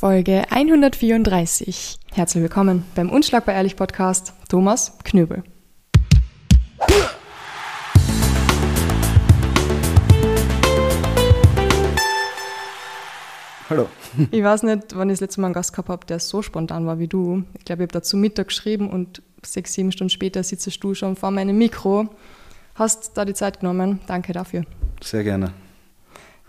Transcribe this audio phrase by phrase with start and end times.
[0.00, 1.98] Folge 134.
[2.14, 4.32] Herzlich willkommen beim Unschlagbar Ehrlich Podcast.
[4.48, 5.44] Thomas Knöbel.
[13.68, 13.90] Hallo.
[14.30, 16.86] Ich weiß nicht, wann ich das letzte Mal einen Gast gehabt habe, der so spontan
[16.86, 17.44] war wie du.
[17.58, 20.94] Ich glaube, ich habe da zu Mittag geschrieben und sechs, sieben Stunden später sitzt du
[20.94, 22.08] schon vor meinem Mikro.
[22.74, 24.00] Hast da die Zeit genommen.
[24.06, 24.64] Danke dafür.
[25.02, 25.52] Sehr gerne.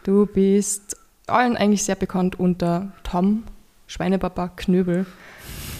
[0.03, 1.00] Du bist
[1.33, 3.43] allen eigentlich sehr bekannt unter Tom,
[3.87, 5.05] Schweinepapa, Knöbel.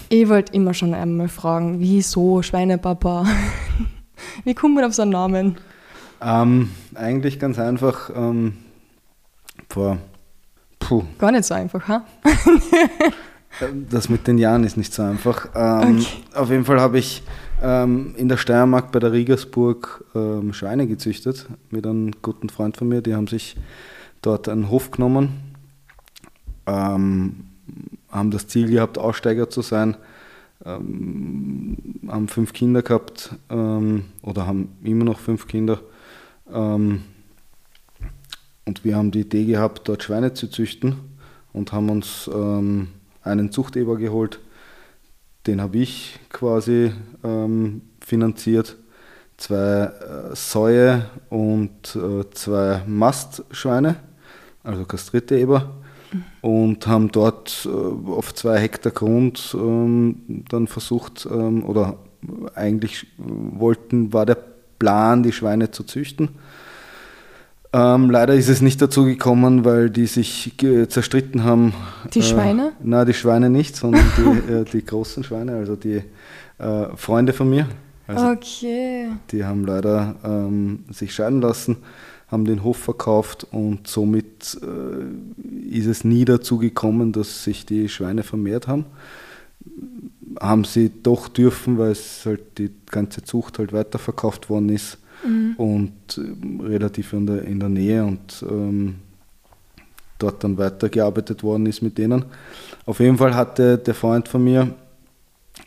[0.08, 3.26] Ich wollte immer schon einmal fragen, wieso Schweinepapa?
[4.44, 5.56] Wie kommt man auf so einen Namen?
[6.20, 8.10] Ähm, eigentlich ganz einfach.
[8.14, 8.58] Ähm,
[9.68, 9.98] vor,
[10.78, 12.04] puh, Gar nicht so einfach, ha?
[13.90, 15.48] das mit den Jahren ist nicht so einfach.
[15.54, 16.06] Ähm, Okay.
[16.34, 17.22] Auf jeden Fall habe ich
[17.62, 22.88] ähm, in der Steiermark bei der Riegersburg ähm, Schweine gezüchtet mit einem guten Freund von
[22.88, 23.02] mir.
[23.02, 23.56] Die haben sich
[24.22, 25.54] dort einen Hof genommen,
[26.66, 27.44] ähm,
[28.10, 29.96] haben das Ziel gehabt, Aussteiger zu sein,
[30.64, 31.76] ähm,
[32.08, 35.80] haben fünf Kinder gehabt ähm, oder haben immer noch fünf Kinder.
[36.52, 37.02] Ähm,
[38.64, 40.96] und wir haben die Idee gehabt, dort Schweine zu züchten
[41.52, 42.88] und haben uns ähm,
[43.22, 44.38] einen Zuchteber geholt.
[45.46, 46.92] Den habe ich quasi
[47.24, 48.76] ähm, finanziert.
[49.36, 53.96] Zwei äh, Säue und äh, zwei Mastschweine,
[54.64, 55.72] also kastrierte Eber.
[56.42, 61.96] Und haben dort äh, auf zwei Hektar Grund ähm, dann versucht, ähm, oder
[62.54, 64.36] eigentlich wollten, war der
[64.78, 66.30] Plan, die Schweine zu züchten.
[67.72, 70.52] Ähm, leider ist es nicht dazu gekommen, weil die sich
[70.88, 71.72] zerstritten haben.
[72.12, 72.68] Die Schweine?
[72.68, 76.02] Äh, na, die Schweine nicht, sondern die, äh, die großen Schweine, also die
[76.58, 77.66] äh, Freunde von mir.
[78.06, 79.08] Also Okay.
[79.30, 81.78] die haben leider ähm, sich scheiden lassen,
[82.32, 87.88] haben den Hof verkauft und somit äh, ist es nie dazu gekommen, dass sich die
[87.88, 88.86] Schweine vermehrt haben.
[90.40, 94.98] Haben sie doch dürfen, weil es halt die ganze Zucht halt weiterverkauft worden ist
[95.56, 98.96] und ähm, relativ in der, in der Nähe und ähm,
[100.18, 102.24] dort dann weitergearbeitet worden ist mit denen.
[102.86, 104.74] Auf jeden Fall hatte der Freund von mir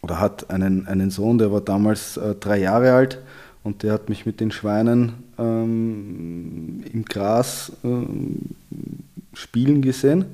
[0.01, 3.19] oder hat einen, einen Sohn, der war damals äh, drei Jahre alt
[3.65, 8.37] und der hat mich mit den Schweinen ähm, im Gras ähm,
[9.33, 10.25] spielen gesehen.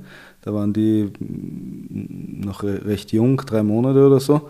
[0.44, 4.50] Da waren die mm, noch re recht jung, drei Monate oder so.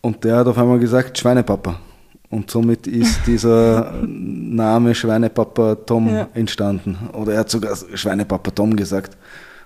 [0.00, 1.78] Und der hat auf einmal gesagt, Schweinepapa.
[2.30, 6.28] Und somit ist dieser Name Schweinepapa Tom Ja.
[6.34, 6.96] entstanden.
[7.12, 9.16] Oder er hat sogar Schweinepapa Tom gesagt.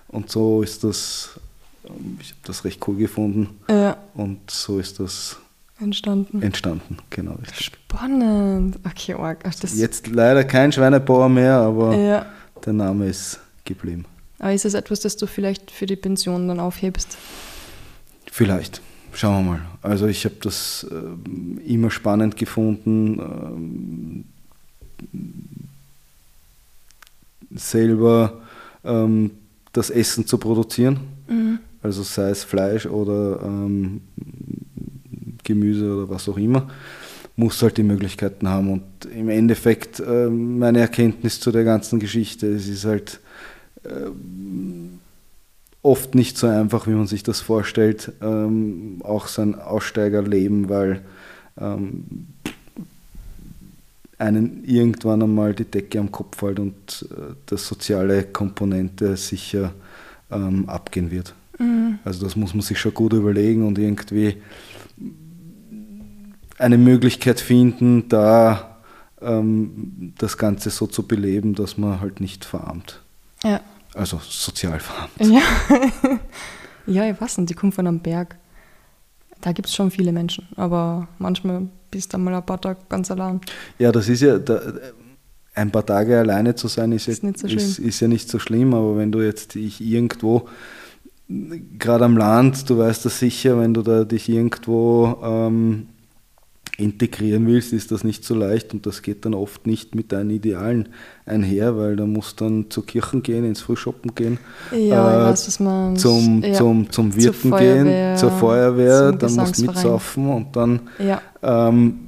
[0.09, 1.39] Und so ist das,
[1.87, 3.49] ähm, ich habe das recht cool gefunden.
[3.71, 5.37] Ja, Und so ist das
[5.81, 6.43] entstanden.
[6.43, 6.99] entstanden.
[7.11, 7.35] Genau.
[7.35, 7.67] richtig.
[7.67, 8.79] Spannend.
[8.85, 9.41] Okay, arg.
[9.45, 12.27] Ach, das, Jetzt leider kein Schweinebauer mehr, aber ja.
[12.65, 14.05] der Name ist geblieben.
[14.39, 17.17] Aber ist es etwas, das du vielleicht für die Pension dann aufhebst?
[18.31, 18.81] Vielleicht.
[19.13, 19.61] Schauen wir mal.
[19.83, 24.25] Also ich habe das ähm, immer spannend gefunden, ähm,
[27.55, 28.43] selber
[28.85, 29.33] ähm,
[29.73, 31.01] das Essen zu produzieren.
[31.29, 31.59] Mhm.
[31.83, 34.03] Also sei es Fleisch oder ähm,
[35.49, 36.69] Gemüse oder was auch immer,
[37.37, 38.73] muss halt die Möglichkeiten haben.
[38.73, 38.83] Und
[39.13, 43.21] im Endeffekt ähm, meine Erkenntnis zu der ganzen Geschichte, es ist halt
[43.85, 45.01] ähm,
[45.83, 51.03] oft nicht so einfach, wie man sich das vorstellt, ähm, auch sein Aussteigerleben, weil
[51.61, 52.29] ähm,
[54.19, 59.73] einen irgendwann einmal die Decke am Kopf fällt und äh, das soziale Komponente sicher
[60.31, 61.35] ähm, abgehen wird.
[61.59, 61.99] Mhm.
[62.05, 64.37] Also das muss man sich schon gut überlegen und irgendwie
[66.59, 68.79] eine Möglichkeit finden, da
[69.21, 73.01] ähm, das Ganze so zu beleben, dass man halt nicht verarmt.
[73.45, 73.61] Ja.
[73.95, 75.13] Also sozial verarmt.
[75.21, 75.41] Ja.
[76.87, 78.37] ja, ich weiß nicht, die kommt von einem Berg.
[79.41, 83.11] Da gibt es schon viele Menschen, aber manchmal bist du mal ein paar Tage ganz
[83.11, 83.41] allein.
[83.79, 84.61] Ja, das ist ja, da,
[85.55, 87.89] ein paar Tage alleine zu sein, ist, Ist ja, nicht so ist, schlimm.
[87.89, 90.49] ist ja nicht so schlimm, aber wenn du jetzt dich irgendwo,
[91.29, 95.89] gerade am Land, du weißt das sicher, wenn du da dich irgendwo ähm,
[96.79, 100.31] integrieren willst, ist das nicht so leicht und das geht dann oft nicht mit deinen
[100.31, 100.89] Idealen
[101.27, 104.39] einher, weil du musst dann zur Kirchen gehen, ins Frühshoppen gehen,
[104.71, 105.59] Ja, äh, weiß,
[105.97, 106.53] zum, ja.
[106.53, 111.21] zum, zum Zur Wirten Feuerwehr, gehen, zur Feuerwehr, dann musst du mitsaufen und dann Ja,
[111.43, 111.99] ähm,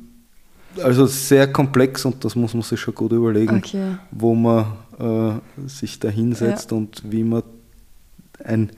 [0.80, 3.96] also sehr komplex und das muss man sich schon gut überlegen, okay.
[4.12, 4.66] wo man
[5.00, 7.42] äh, sich da hinsetzt und wie man
[8.44, 8.70] ein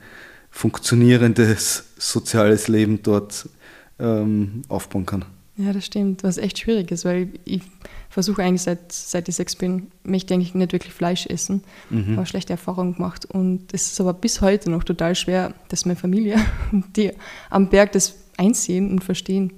[0.49, 3.47] funktionierendes soziales Leben dort
[3.99, 5.25] ähm, aufbauen kann.
[5.55, 7.61] Ja, das stimmt, was echt schwierig ist, weil ich
[8.09, 11.63] versuche eigentlich seit, seit ich sechs bin, möchte eigentlich nicht wirklich Fleisch essen.
[11.91, 12.17] Mhm.
[12.17, 15.95] Habe schlechte Erfahrungen gemacht und es ist aber bis heute noch total schwer, dass meine
[15.95, 16.37] Familie,
[16.95, 17.11] die
[17.51, 19.53] am Berg das einsehen und verstehen.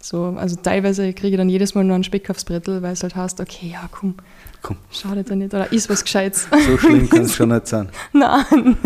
[0.00, 3.02] So, also teilweise kriege ich dann jedes Mal nur einen Speck aufs Brettel, weil es
[3.02, 4.14] halt heißt, okay, ja, komm,
[4.60, 4.76] komm.
[4.90, 6.48] schadet ja nicht, oder ist was Gescheites.
[6.66, 7.88] So schlimm kann es schon nicht sein.
[8.12, 8.76] Nein.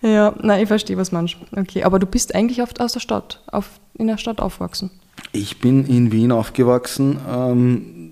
[0.00, 1.36] Ja, nein, ich verstehe, was meinst.
[1.56, 4.90] Okay, aber du bist eigentlich oft aus der Stadt, auf, in der Stadt aufgewachsen.
[5.32, 7.18] Ich bin in Wien aufgewachsen.
[7.28, 8.10] Ähm,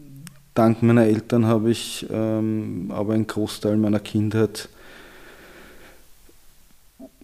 [0.55, 4.69] dank meiner Eltern habe ich ähm, aber einen Großteil meiner Kindheit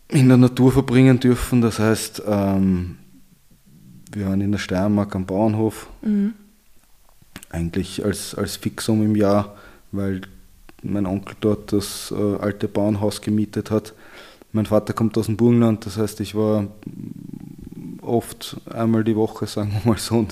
[0.08, 1.60] in der Natur verbringen dürfen.
[1.60, 2.98] Das heißt, ähm,
[4.12, 5.88] wir waren in der Steiermark am Bauernhof.
[6.02, 6.34] Mhm.
[7.50, 9.56] Eigentlich als, als Fixum im Jahr,
[9.90, 10.22] weil
[10.82, 13.94] mein Onkel dort das äh, alte Bauernhaus gemietet hat.
[14.52, 16.66] Mein Vater kommt aus dem Burgenland, das heißt, ich war
[18.02, 20.26] oft einmal die Woche, sagen wir mal so,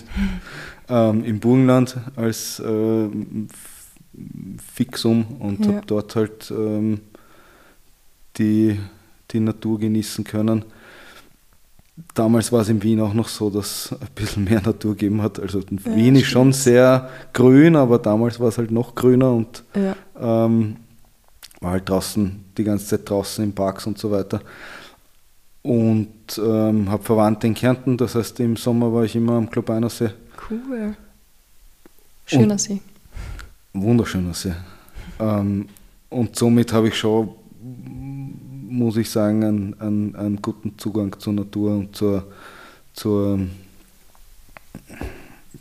[0.89, 3.09] ähm, im Burgenland als äh,
[4.75, 5.75] Fixum und ja.
[5.75, 7.01] habe dort halt ähm,
[8.37, 8.79] die,
[9.31, 10.65] die Natur genießen können.
[12.15, 15.23] Damals war es in Wien auch noch so, dass es ein bisschen mehr Natur gegeben
[15.23, 15.39] hat.
[15.39, 19.63] Also ja, Wien ist schon sehr grün, aber damals war es halt noch grüner und
[19.75, 19.95] ja.
[20.19, 20.77] ähm,
[21.61, 24.41] war halt draußen, die ganze Zeit draußen in Parks und so weiter
[25.63, 26.09] und
[26.39, 30.11] ähm, habe Verwandte in Kärnten, das heißt im Sommer war ich immer am Klobeiner See.
[30.51, 30.97] Cool.
[32.27, 32.81] Schöner und See.
[33.73, 34.55] Wunderschöner See.
[35.19, 35.69] ähm,
[36.09, 37.31] und somit habe ich schon,
[38.69, 42.27] muss ich sagen, einen, einen, einen, guten Zugang zur Natur und zur,
[42.95, 43.39] zur,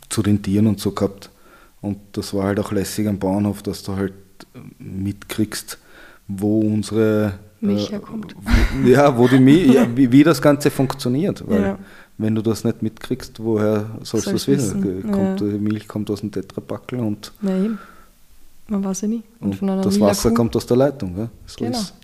[0.08, 1.30] zu den Tieren und so gehabt.
[1.80, 4.14] Und das war halt auch lässig am Bauernhof, dass du halt
[4.78, 5.78] mitkriegst,
[6.26, 8.34] wo unsere Milch herkommt.
[8.84, 11.42] Äh, ja, wo die Milch, ja, wie, wie, das Ganze funktioniert.
[11.46, 11.78] Weil ja.
[12.18, 15.02] wenn du das nicht mitkriegst, woher sollst du es wissen?
[15.10, 15.46] Kommt, ja.
[15.46, 17.32] Die Milch kommt aus dem Tetrapackel und.
[17.42, 17.78] Ja, eben.
[18.68, 19.22] Man weiß ja nie.
[19.40, 20.36] Und, und das Wasser Kuh.
[20.36, 21.14] kommt aus der Leitung.
[21.16, 21.28] Gell?
[21.44, 21.78] So genau.
[21.78, 21.94] Ist.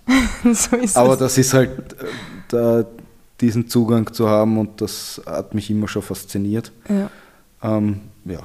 [0.69, 1.19] so ist Aber es.
[1.19, 2.05] das ist halt, äh,
[2.49, 2.85] da,
[3.39, 6.71] diesen Zugang zu haben und das hat mich immer schon fasziniert.
[6.89, 7.09] Ja.
[7.63, 8.41] Ähm, ja.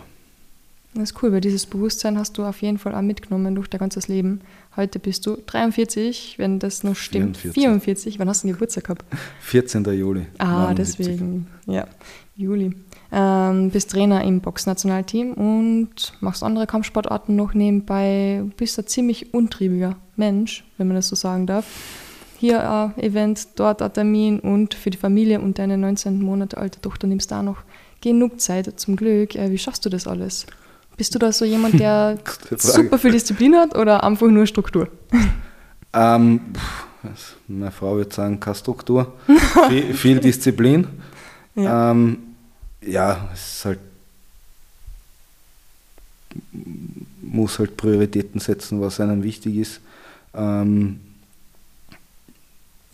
[0.94, 3.78] Das ist cool, weil dieses Bewusstsein hast du auf jeden Fall auch mitgenommen durch dein
[3.78, 4.40] ganzes Leben.
[4.76, 7.38] Heute bist du 43, wenn das noch stimmt.
[7.38, 7.62] 44.
[7.62, 8.18] 44.
[8.18, 9.04] Wann hast du einen Geburtstag gehabt?
[9.40, 9.84] 14.
[9.84, 10.26] Juli.
[10.36, 10.96] Ah, 79.
[10.96, 11.46] deswegen.
[11.66, 11.86] Ja,
[12.36, 12.74] Juli.
[13.10, 18.42] Ähm, bist Trainer im Boxnationalteam und machst andere Kampfsportarten noch nebenbei.
[18.58, 21.66] Bist ein ziemlich untriebiger Mensch, wenn man das so sagen darf.
[22.38, 26.80] Hier ein Event, dort ein Termin und für die Familie und deine 19 Monate alte
[26.80, 27.62] Tochter nimmst du auch noch
[28.02, 29.36] genug Zeit zum Glück.
[29.36, 30.46] Äh, wie schaffst du das alles?
[30.96, 32.18] Bist du da so jemand, der
[32.58, 34.88] super viel Disziplin hat oder einfach nur Struktur?
[35.94, 36.40] Ähm,
[37.48, 39.12] meine Frau würde sagen, keine Struktur,
[39.68, 40.86] viel, viel, Disziplin.
[41.54, 41.90] Ja.
[41.90, 42.18] Ähm,
[42.80, 43.78] ja, es ist halt,
[47.20, 49.80] muss halt Prioritäten setzen, was einem wichtig ist.
[50.34, 51.00] Ähm,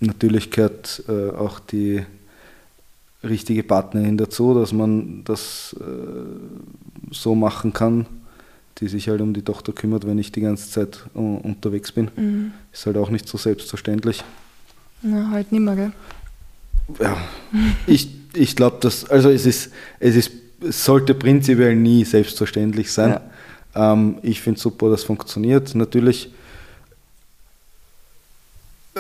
[0.00, 2.04] natürlich gehört äh, auch die
[3.22, 8.06] richtige Partnerin dazu, dass man das äh, so machen kann,
[8.78, 12.10] die sich halt um die Tochter kümmert, wenn ich die ganze Zeit uh, unterwegs bin.
[12.16, 12.52] Mhm.
[12.72, 14.24] Ist halt auch nicht so selbstverständlich.
[15.02, 15.92] Na, halt nimmer, gell?
[17.00, 17.16] Ja,
[17.86, 20.30] ich, ich glaube, dass, also es ist, es ist,
[20.66, 23.20] es sollte prinzipiell nie selbstverständlich sein.
[23.74, 23.92] Ja.
[23.92, 25.74] Ähm, ich finde super, dass es funktioniert.
[25.74, 26.32] Natürlich
[28.94, 28.98] äh,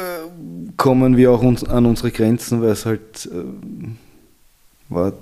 [0.76, 3.44] kommen wir auch uns, an unsere Grenzen, weil es halt äh,
[4.88, 5.12] war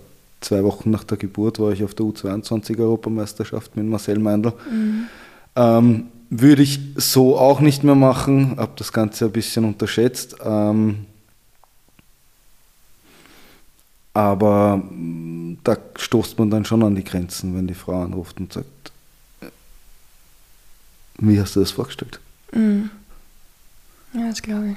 [0.47, 4.53] zwei Wochen nach der Geburt, war ich auf der U22-Europameisterschaft mit Marcel Meindl.
[4.71, 5.07] Mhm.
[5.57, 10.37] Ähm, würde ich so auch nicht mehr machen, habe das Ganze ein bisschen unterschätzt.
[10.45, 11.07] Ähm,
[14.15, 18.53] aber mm, da stoßt man dann schon an die Grenzen, wenn die Frau anruft und
[18.53, 18.93] sagt,
[21.19, 22.21] wie hast du das vorgestellt?
[22.53, 22.91] Mhm.
[24.13, 24.77] Ja, das glaube ich.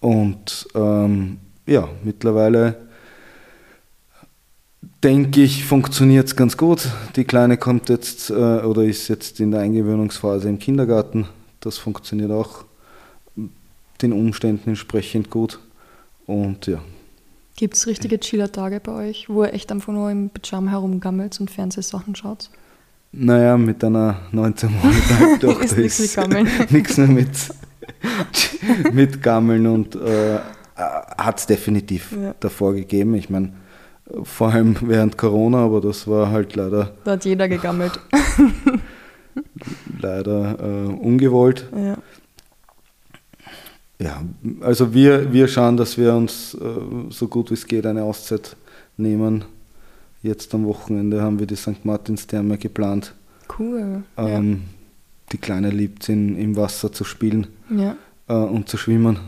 [0.00, 2.85] Und ähm, ja, mittlerweile
[5.06, 6.88] denke ich, funktioniert es ganz gut.
[7.14, 11.26] Die Kleine kommt jetzt äh, oder ist jetzt in der Eingewöhnungsphase im Kindergarten.
[11.60, 12.64] Das funktioniert auch
[14.02, 15.60] den Umständen entsprechend gut.
[16.26, 16.82] Und ja.
[17.54, 21.52] Gibt es richtige Chiller-Tage bei euch, wo ihr echt einfach nur im Pyjama herumgammelt und
[21.52, 22.50] Fernsehsachen schaut?
[23.12, 27.28] Naja, mit einer 19 Monate Tochter ist nichts mit nichts mehr mit,
[28.92, 30.40] mit Gammeln und äh,
[30.76, 32.34] hat es definitiv ja.
[32.40, 33.14] davor gegeben.
[33.14, 33.52] Ich meine,
[34.22, 36.92] vor allem während Corona, aber das war halt leider.
[37.04, 37.98] Da hat jeder gegammelt.
[40.00, 41.66] leider äh, ungewollt.
[41.74, 41.98] Ja.
[43.98, 44.22] ja,
[44.60, 48.56] also wir, wir schauen, dass wir uns äh, so gut wie es geht eine Auszeit
[48.96, 49.44] nehmen.
[50.22, 51.84] Jetzt am Wochenende haben wir die St.
[51.84, 53.14] Martinstherme geplant.
[53.58, 54.02] Cool.
[54.16, 54.62] Ähm,
[55.32, 57.96] Die Kleine liebt in, im Wasser zu spielen ja.
[58.28, 59.18] äh, und zu schwimmen.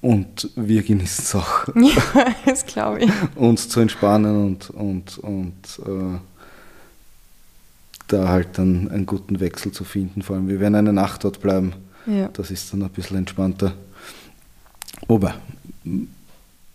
[0.00, 3.10] Und wir genießen es auch, ja, das glaube ich.
[3.34, 5.54] uns zu entspannen und, und, und
[5.86, 6.18] äh,
[8.06, 10.22] da halt dann einen guten Wechsel zu finden.
[10.22, 11.72] Vor allem, wir werden eine Nacht dort bleiben.
[12.06, 12.28] Ja.
[12.28, 13.74] Das ist dann ein bisschen entspannter.
[15.08, 15.34] Aber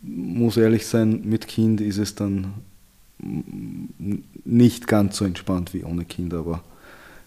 [0.01, 2.53] muss ehrlich sein, mit Kind ist es dann
[4.44, 6.62] nicht ganz so entspannt wie ohne Kind, aber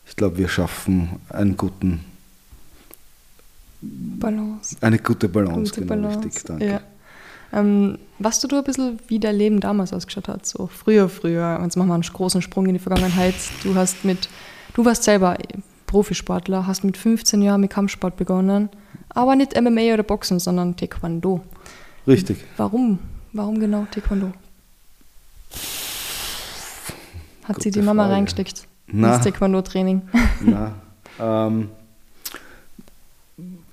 [0.06, 2.00] ich glaube, wir schaffen einen guten,
[4.18, 4.76] Balance.
[4.80, 5.72] eine gute Balance.
[5.72, 6.24] Gute genau, Balance.
[6.26, 6.66] richtig, danke.
[6.66, 6.80] Ja.
[7.52, 10.46] Ähm, weißt du, du ein bisschen, wie dein Leben damals ausgeschaut hat?
[10.46, 11.58] So früher, früher.
[11.62, 13.34] Jetzt machen wir einen großen Sprung in die Vergangenheit.
[13.62, 14.28] Du hast mit,
[14.74, 15.36] du warst selber
[15.86, 18.68] Profisportler, hast mit 15 Jahren mit Kampfsport begonnen,
[19.10, 21.40] aber nicht MMA oder Boxen, sondern Taekwondo.
[22.06, 22.38] Richtig.
[22.56, 22.98] Warum?
[23.32, 24.32] Warum genau Taekwondo?
[27.44, 28.14] Hat sie Gute die Mama Frage.
[28.16, 30.02] reingesteckt Na, ins Taekwondo-Training?
[30.40, 30.72] na,
[31.20, 31.68] ähm,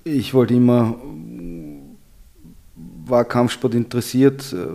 [0.04, 0.96] ich wollte immer,
[3.06, 4.66] war Kampfsport interessiert, äh,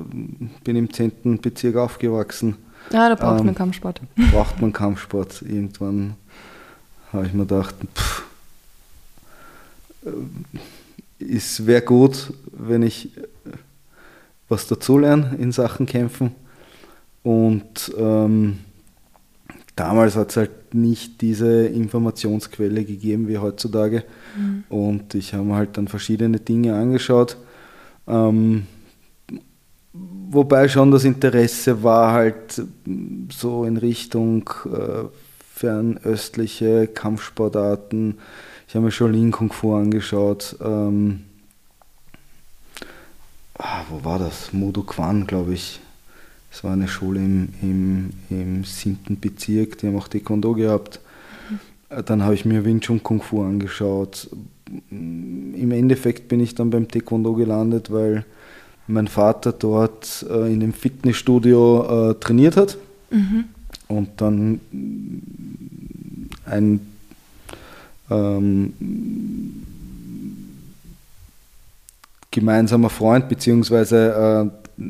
[0.64, 1.40] bin im 10.
[1.42, 2.56] Bezirk aufgewachsen.
[2.92, 4.02] Ja, da braucht Ähm, man Kampfsport.
[4.32, 5.42] braucht man Kampfsport.
[5.44, 6.16] Irgendwann
[7.14, 8.24] habe ich mir gedacht, pff,
[10.06, 13.22] äh, es wäre gut, wenn ich äh,
[14.48, 16.32] was dazulerne in Sachen Kämpfen.
[17.24, 18.60] Und ähm,
[19.80, 24.04] damals hat es halt nicht diese Informationsquelle gegeben wie heutzutage.
[24.70, 27.38] Und ich habe mir halt dann verschiedene Dinge angeschaut.
[28.08, 28.66] Ähm,
[30.32, 35.06] Wobei schon das Interesse war halt mm, so in Richtung äh,
[35.56, 38.20] fernöstliche Kampfsportarten.
[38.68, 40.56] Ich habe mir Shaolin Kung Fu angeschaut.
[40.62, 41.22] Ähm,
[43.58, 44.54] ah, wo war das?
[44.54, 45.80] Modo Quan, glaube ich.
[46.52, 51.00] Es war eine Schule im, im, im siebten Bezirk, die haben auch Taekwondo gehabt.
[51.90, 54.30] Äh, Dann habe ich mir Wing Chun Kung Fu angeschaut.
[54.90, 58.26] Im Endeffekt bin ich dann beim Taekwondo gelandet, weil
[58.88, 62.78] mein Vater dort äh, in dem Fitnessstudio äh, trainiert hat
[63.88, 64.60] und dann
[66.46, 66.80] ein
[68.10, 68.74] ähm,
[72.32, 74.84] gemeinsamer Freund beziehungsweise äh,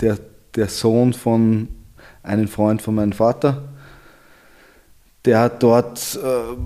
[0.00, 0.18] der,
[0.56, 1.68] der Sohn von
[2.22, 3.68] einem Freund von meinem Vater,
[5.24, 6.56] der hat dort äh,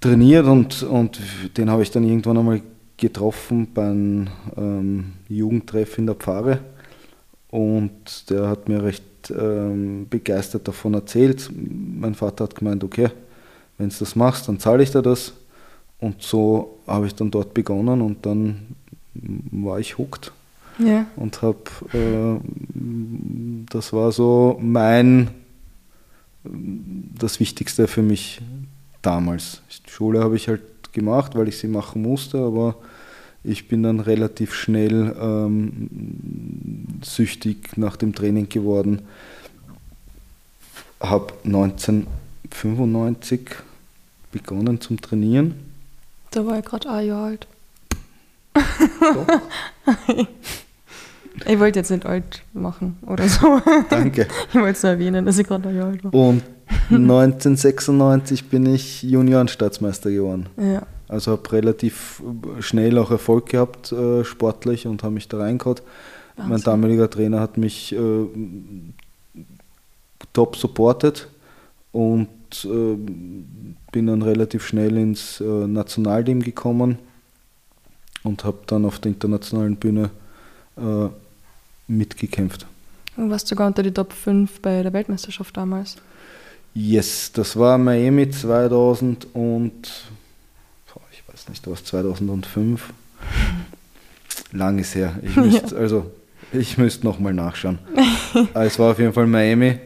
[0.00, 1.20] trainiert und, und
[1.56, 2.62] den habe ich dann irgendwann einmal
[2.96, 6.60] getroffen beim ähm, Jugendtreff in der Pfarre
[7.48, 11.50] und der hat mir recht ähm, begeistert davon erzählt.
[11.54, 13.10] Mein Vater hat gemeint, okay,
[13.78, 15.32] wenn du das machst, dann zahle ich dir das.
[15.98, 18.74] Und so habe ich dann dort begonnen und dann
[19.14, 20.32] war ich hooked
[20.78, 21.06] Ja.
[21.16, 21.58] und habe,
[21.92, 22.40] äh,
[23.70, 25.28] das war so mein,
[26.44, 28.40] das Wichtigste für mich
[29.02, 29.60] damals.
[29.86, 30.62] Die Schule habe ich halt
[30.92, 32.76] gemacht, weil ich sie machen musste, aber
[33.44, 35.90] ich bin dann relativ schnell ähm,
[37.02, 39.02] süchtig nach dem Training geworden.
[41.00, 43.50] Habe 1995
[44.30, 45.54] begonnen zum Trainieren.
[46.30, 47.46] Da war ich gerade ein Jahr alt.
[48.54, 49.26] Doch,
[51.46, 53.60] Ich wollte jetzt nicht alt machen oder so.
[53.90, 54.26] danke.
[54.48, 56.12] Ich wollte es nur erwähnen, dass ich gerade Jahr alt war.
[56.12, 56.42] Und
[56.90, 60.46] 1996 bin ich Juniorenstaatsmeister geworden.
[60.56, 60.82] Ja.
[61.08, 62.22] Also habe relativ
[62.60, 65.80] schnell auch Erfolg gehabt äh, sportlich und habe mich da reingehauen.
[66.36, 68.26] Mein damaliger Trainer hat mich äh,
[70.32, 71.28] top supportet
[71.92, 72.28] und
[72.64, 72.96] äh,
[73.92, 76.98] bin dann relativ schnell ins äh, Nationalteam gekommen
[78.22, 80.10] und habe dann auf der internationalen Bühne
[80.76, 81.08] äh,
[81.96, 82.66] mitgekämpft.
[83.16, 85.96] Und warst sogar unter die Top 5 bei der Weltmeisterschaft damals.
[86.74, 89.72] Yes, das war Miami 2000 und
[91.12, 92.92] ich weiß nicht, was 2005.
[94.52, 95.14] Lang ist her.
[95.22, 96.10] Ich müsste also
[96.52, 97.78] ich müsste nochmal nachschauen.
[98.54, 99.78] Aber es war auf jeden Fall Miami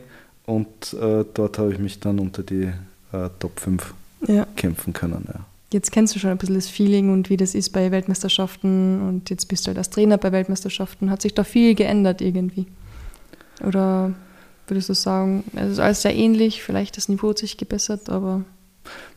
[0.47, 2.65] und äh, dort habe ich mich dann unter die
[3.13, 3.95] äh, Top 5
[4.27, 4.47] Ja.
[4.57, 5.25] kämpfen können.
[5.33, 5.41] Ja.
[5.73, 9.31] Jetzt kennst du schon ein bisschen das Feeling und wie das ist bei Weltmeisterschaften und
[9.31, 11.11] jetzt bist du halt als Trainer bei Weltmeisterschaften.
[11.11, 12.67] Hat sich da viel geändert irgendwie?
[13.65, 14.13] Oder
[14.69, 18.45] würdest du sagen, es ist alles sehr ähnlich, vielleicht das Niveau hat sich gebessert, aber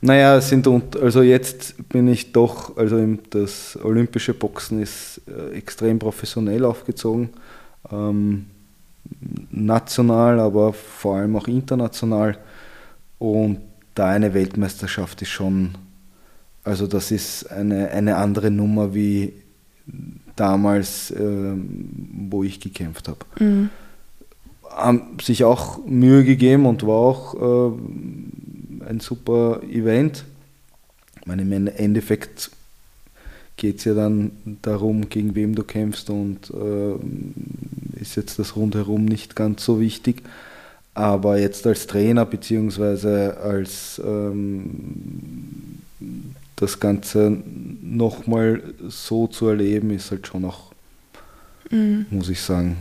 [0.01, 2.98] Naja, sind und also jetzt bin ich doch, also
[3.29, 7.29] das olympische Boxen ist äh, extrem professionell aufgezogen.
[7.91, 8.46] Ähm,
[9.51, 12.38] national, aber vor allem auch international.
[13.18, 13.60] Und
[13.96, 15.72] da eine Weltmeisterschaft ist schon,
[16.63, 19.34] also das ist eine, eine andere Nummer wie
[20.36, 21.89] damals, ähm,
[22.30, 23.25] wo ich gekämpft habe.
[23.39, 23.70] Mhm.
[24.70, 30.25] Haben sich auch Mühe gegeben und war auch äh, ein super Event.
[31.20, 32.51] Ich meine, im Endeffekt
[33.58, 39.06] geht es ja dann darum, gegen wem du kämpfst und äh, ist jetzt das rundherum
[39.06, 40.24] nicht ganz so wichtig.
[40.94, 45.80] Aber jetzt als Trainer beziehungsweise als ähm,
[46.60, 47.38] das Ganze
[47.82, 50.74] nochmal so zu erleben, ist halt schon noch,
[51.70, 52.06] mhm.
[52.10, 52.78] muss ich sagen,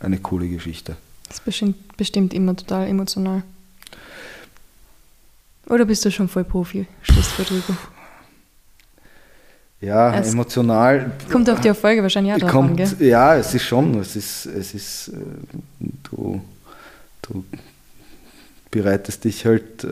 [0.00, 0.96] eine coole Geschichte.
[1.28, 3.42] Das ist bestimmt, bestimmt immer total emotional.
[5.68, 6.86] Oder bist du schon voll Profi?
[7.02, 7.76] Stehst vor drüber?
[9.80, 11.12] Ja, es emotional.
[11.30, 12.96] Kommt auf die Erfolge wahrscheinlich auch kommt, an, gell?
[13.00, 13.98] Ja, es ist schon.
[14.00, 15.16] Es ist, es ist äh,
[16.04, 16.40] du,
[17.22, 17.44] du
[18.76, 19.86] bereitest dich halt äh,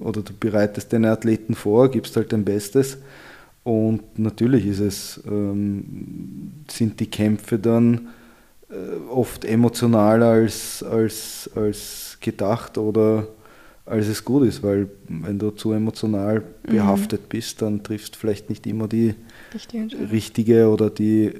[0.00, 2.98] oder du bereitest deine Athleten vor, gibst halt dein Bestes.
[3.62, 8.08] Und natürlich ist es, ähm, sind die Kämpfe dann
[8.70, 13.28] äh, oft emotionaler als, als, als gedacht oder
[13.86, 16.72] als es gut ist, weil wenn du zu emotional mhm.
[16.72, 17.28] behaftet mhm.
[17.28, 19.14] bist, dann triffst du vielleicht nicht immer die
[19.54, 21.34] richtige, richtige oder die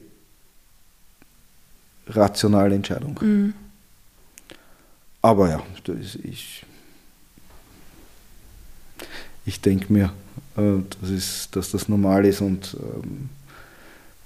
[2.06, 3.18] rationale Entscheidung.
[3.20, 3.54] Mhm.
[5.22, 5.62] Aber ja,
[6.24, 6.64] ich,
[9.46, 10.12] ich denke mir,
[10.56, 13.28] äh, das ist, dass das normal ist und ähm,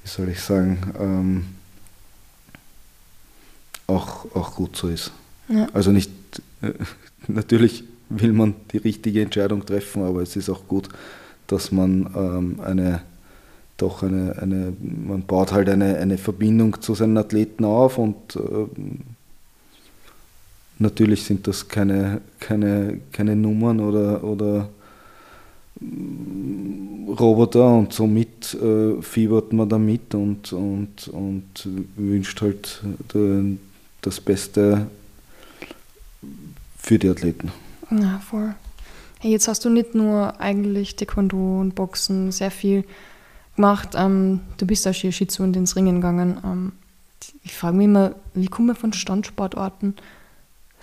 [0.03, 1.47] wie soll ich sagen, ähm,
[3.87, 5.12] auch, auch gut so ist.
[5.49, 5.69] Ja.
[5.73, 6.11] Also nicht,
[6.62, 6.73] äh,
[7.29, 10.88] natürlich will man die richtige Entscheidung treffen, aber es ist auch gut,
[11.47, 13.03] dass man ähm, eine
[13.76, 18.67] doch eine, eine, man baut halt eine, eine Verbindung zu seinen Athleten auf und äh,
[20.78, 24.68] natürlich sind das keine, keine, keine Nummern oder, oder
[27.09, 32.80] Roboter und somit äh, fiebert man damit und, und, und wünscht halt
[33.12, 33.56] de,
[34.00, 34.87] das Beste
[36.78, 37.52] für die Athleten.
[37.90, 38.54] Ja, voll.
[39.21, 42.85] Hey, jetzt hast du nicht nur eigentlich Taekwondo und Boxen sehr viel
[43.56, 43.90] gemacht.
[43.95, 46.38] Ähm, du bist auch Jiu-Jitsu und ins Ringen gegangen.
[46.45, 46.73] Ähm,
[47.42, 49.94] ich frage mich immer, wie kommen wir von Standsportarten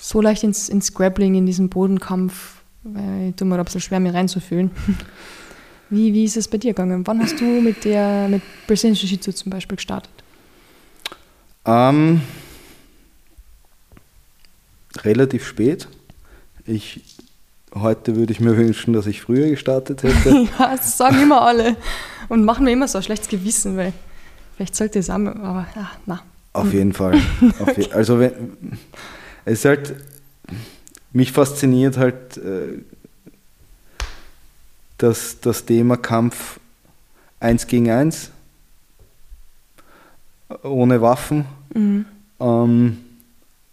[0.03, 2.61] so leicht ins, ins Grappling, in diesen Bodenkampf?
[2.83, 4.69] Weil ich tue mir ein bisschen schwer, mich reinzufühlen.
[5.89, 7.07] wie, wie ist es bei dir gegangen?
[7.07, 10.11] Wann hast du mit der mit Brazilian Jiu-Jitsu zum Beispiel gestartet?
[11.65, 12.21] Ähm,
[15.03, 15.87] relativ spät.
[16.65, 17.01] Ich,
[17.73, 20.49] heute würde ich mir wünschen, dass ich früher gestartet hätte.
[20.59, 21.77] ja, das sagen immer alle.
[22.27, 23.93] Und machen mir immer so ein schlechtes Gewissen, weil
[24.57, 26.21] vielleicht sollte es auch, aber ja, na.
[26.51, 27.19] Auf jeden Fall.
[27.59, 28.33] Auf je, also wenn,
[29.45, 29.95] es ist halt,
[31.11, 32.79] mich fasziniert halt äh,
[34.97, 36.59] das, das Thema Kampf
[37.39, 38.31] eins gegen eins,
[40.63, 41.45] ohne Waffen.
[41.73, 42.05] Mhm.
[42.39, 42.97] Ähm,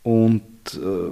[0.02, 0.42] und
[0.74, 1.10] äh,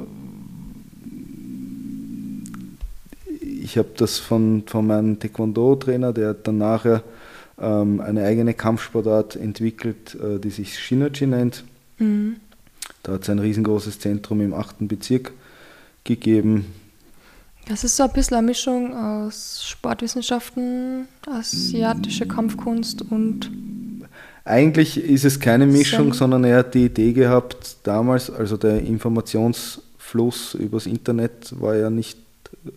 [3.62, 7.02] ich habe das von, von meinem Taekwondo-Trainer, der hat dann nachher
[7.60, 11.64] ähm, eine eigene Kampfsportart entwickelt, äh, die sich Shinoji nennt.
[11.98, 12.36] Mhm.
[13.08, 14.86] Da hat es ein riesengroßes Zentrum im 8.
[14.86, 15.32] Bezirk
[16.04, 16.66] gegeben.
[17.66, 23.50] Das ist so ein bisschen eine Mischung aus Sportwissenschaften, asiatische Kampfkunst und.
[24.44, 30.52] Eigentlich ist es keine Mischung, sondern er hat die Idee gehabt, damals, also der Informationsfluss
[30.52, 32.18] übers Internet war ja nicht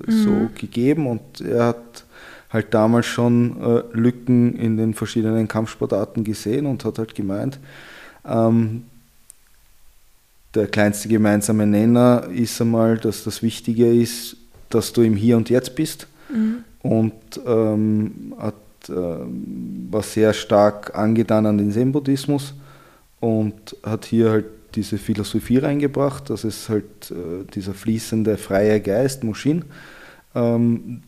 [0.08, 0.56] so mhm.
[0.56, 2.06] gegeben und er hat
[2.50, 7.60] halt damals schon äh, Lücken in den verschiedenen Kampfsportarten gesehen und hat halt gemeint,
[8.26, 8.84] ähm,
[10.54, 14.36] der kleinste gemeinsame Nenner ist einmal, dass das Wichtige ist,
[14.70, 16.64] dass du im Hier und Jetzt bist mhm.
[16.82, 17.14] und
[17.46, 18.56] ähm, hat,
[18.90, 22.54] äh, war sehr stark angetan an den Zen-Buddhismus
[23.20, 29.24] und hat hier halt diese Philosophie reingebracht, dass es halt äh, dieser fließende freie Geist,
[29.24, 29.66] Mushin,
[30.34, 31.04] ähm,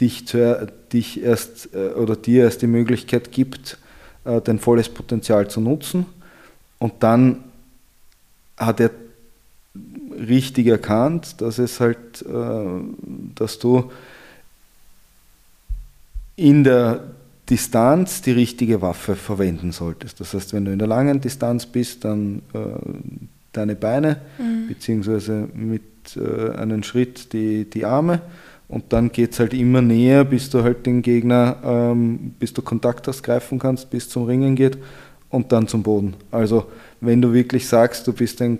[0.00, 3.78] dich, zu, dich erst äh, oder dir erst die Möglichkeit gibt,
[4.24, 6.06] äh, dein volles Potenzial zu nutzen.
[6.78, 7.44] Und dann
[8.58, 8.90] hat er
[10.18, 13.90] richtig erkannt, dass es halt, äh, dass du
[16.36, 17.04] in der
[17.48, 20.20] Distanz die richtige Waffe verwenden solltest.
[20.20, 22.58] Das heißt, wenn du in der langen Distanz bist, dann äh,
[23.52, 24.68] deine Beine, mhm.
[24.68, 25.82] beziehungsweise mit
[26.16, 28.20] äh, einem Schritt die, die Arme.
[28.68, 32.60] Und dann geht es halt immer näher, bis du halt den Gegner, ähm, bis du
[32.60, 34.76] Kontakt hast, greifen kannst, bis zum Ringen geht
[35.30, 36.14] und dann zum Boden.
[36.30, 36.66] Also
[37.00, 38.58] wenn du wirklich sagst, du bist ein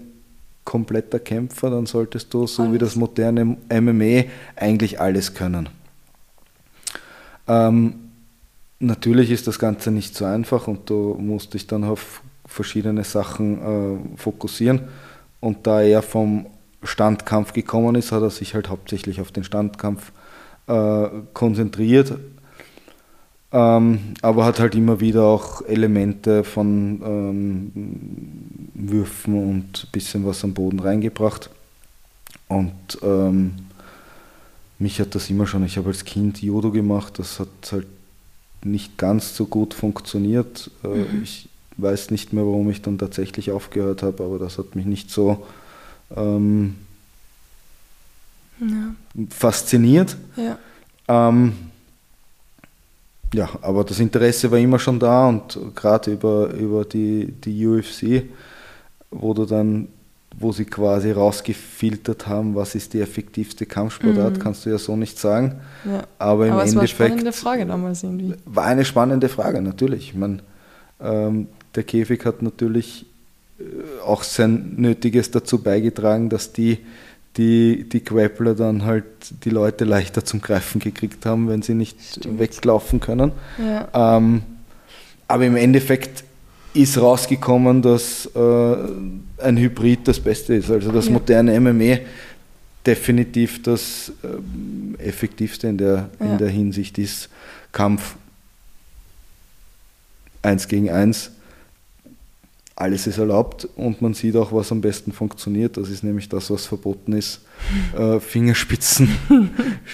[0.64, 2.72] kompletter Kämpfer, dann solltest du, so alles.
[2.72, 4.24] wie das moderne MMA,
[4.57, 5.68] eigentlich alles können.
[7.46, 7.94] Ähm,
[8.79, 13.59] natürlich ist das Ganze nicht so einfach und du musst dich dann auf verschiedene Sachen
[14.14, 14.88] äh, fokussieren.
[15.40, 16.46] Und da er vom
[16.83, 20.12] Standkampf gekommen ist, hat er sich halt hauptsächlich auf den Standkampf
[20.66, 22.14] äh, konzentriert,
[23.52, 27.72] ähm, aber hat halt immer wieder auch Elemente von ähm,
[28.74, 31.50] Würfen und ein bisschen was am Boden reingebracht.
[32.48, 33.54] Und ähm,
[34.78, 37.87] mich hat das immer schon, ich habe als Kind Judo gemacht, das hat halt
[38.62, 40.70] nicht ganz so gut funktioniert.
[40.84, 41.22] Äh, mhm.
[41.22, 45.11] Ich weiß nicht mehr, warum ich dann tatsächlich aufgehört habe, aber das hat mich nicht
[45.11, 45.46] so
[46.14, 46.76] ähm,
[48.61, 48.94] ja.
[49.30, 50.16] fasziniert.
[50.37, 50.58] Ja.
[51.08, 51.52] Ähm,
[53.34, 58.24] ja, aber das Interesse war immer schon da und gerade über, über die, die UFC,
[59.10, 59.88] wo du dann,
[60.38, 64.38] wo sie quasi rausgefiltert haben, was ist die effektivste Kampfsportart, mhm.
[64.38, 65.60] kannst du ja so nicht sagen.
[65.84, 66.04] Ja.
[66.18, 67.00] Aber im aber es Endeffekt.
[67.00, 68.34] War eine spannende Frage damals irgendwie.
[68.46, 70.10] War eine spannende Frage, natürlich.
[70.10, 70.38] Ich meine,
[71.00, 73.06] ähm, der Käfig hat natürlich
[73.58, 73.62] äh,
[74.04, 76.78] auch sein Nötiges dazu beigetragen, dass die
[77.36, 79.04] die, die Grappler dann halt
[79.44, 82.38] die Leute leichter zum Greifen gekriegt haben, wenn sie nicht Stimmt.
[82.38, 83.32] weglaufen können.
[83.58, 84.16] Ja.
[84.16, 84.42] Ähm,
[85.28, 86.24] aber im Endeffekt
[86.74, 88.76] ist rausgekommen, dass äh,
[89.38, 90.70] ein Hybrid das Beste ist.
[90.70, 91.12] Also das ja.
[91.12, 91.98] moderne MMA
[92.86, 96.26] definitiv das äh, effektivste in der, ja.
[96.26, 97.28] in der Hinsicht ist.
[97.72, 98.16] Kampf
[100.42, 101.32] 1 gegen 1
[102.78, 105.76] alles ist erlaubt und man sieht auch, was am besten funktioniert.
[105.76, 107.40] Das ist nämlich das, was verboten ist.
[107.98, 109.08] Äh, Fingerspitzen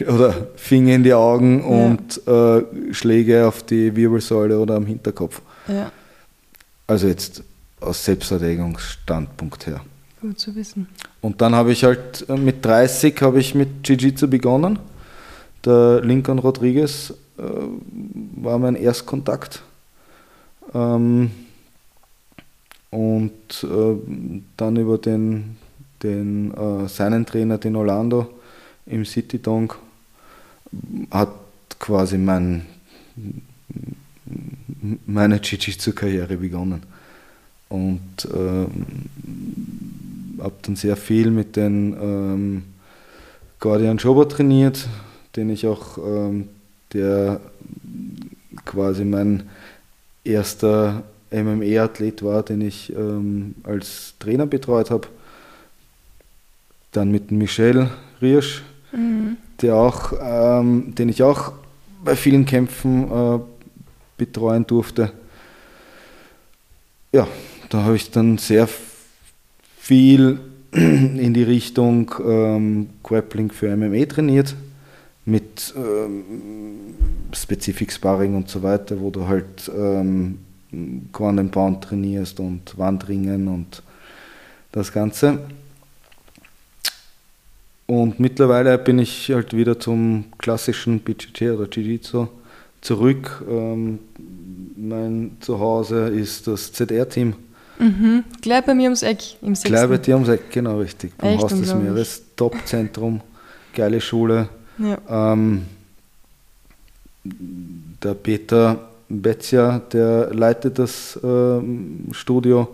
[0.06, 1.86] oder Finger in die Augen ja.
[1.86, 5.40] und äh, Schläge auf die Wirbelsäule oder am Hinterkopf.
[5.66, 5.90] Ja.
[6.86, 7.42] Also jetzt
[7.80, 9.80] aus Selbsterwägungsstandpunkt her.
[10.20, 10.88] Gut zu wissen.
[11.22, 14.78] Und dann habe ich halt äh, mit 30 habe ich mit Jiu-Jitsu begonnen.
[15.64, 17.42] Der Lincoln Rodriguez äh,
[18.36, 19.62] war mein Erstkontakt.
[20.74, 21.30] Ähm,
[22.94, 23.96] und äh,
[24.56, 25.56] dann über den,
[26.04, 28.28] den äh, seinen Trainer, den Orlando
[28.86, 29.74] im City Dong,
[31.10, 31.30] hat
[31.80, 32.64] quasi mein,
[35.06, 36.84] meine Jiu-Jitsu-Karriere begonnen.
[37.68, 38.66] Und äh,
[40.40, 42.62] habe dann sehr viel mit den ähm,
[43.58, 44.86] Guardian Schober trainiert,
[45.34, 46.48] den ich auch, ähm,
[46.92, 47.40] der
[48.64, 49.48] quasi mein
[50.22, 51.02] erster
[51.42, 55.08] MMA-Athlet war, den ich ähm, als Trainer betreut habe.
[56.92, 57.90] Dann mit Michel
[58.22, 59.36] Riersch, mhm.
[59.60, 61.52] der auch, ähm, den ich auch
[62.04, 63.38] bei vielen Kämpfen äh,
[64.16, 65.12] betreuen durfte.
[67.12, 67.26] Ja,
[67.68, 68.68] da habe ich dann sehr
[69.78, 70.38] viel
[70.72, 74.56] in die Richtung ähm, Grappling für MMA trainiert,
[75.24, 76.94] mit ähm,
[77.32, 80.38] Specific Sparring und so weiter, wo du halt ähm,
[81.12, 83.82] Pound trainierst und Wandringen und
[84.72, 85.38] das Ganze.
[87.86, 92.28] Und mittlerweile bin ich halt wieder zum klassischen BJJ oder Jiu-Jitsu
[92.80, 93.44] zurück.
[93.48, 93.98] Ähm,
[94.76, 97.34] mein Zuhause ist das ZR-Team.
[97.78, 98.24] Mhm.
[98.40, 99.68] Gleich bei mir ums Eck im Sechsten.
[99.68, 101.12] Gleich bei dir ums Eck, genau richtig.
[101.18, 103.20] Beim Echt Haus des Meeres, Top-Zentrum,
[103.74, 104.48] geile Schule.
[104.78, 105.34] Ja.
[105.34, 105.64] Ähm,
[107.24, 111.60] der Peter Betzia, der leitet das äh,
[112.12, 112.68] Studio.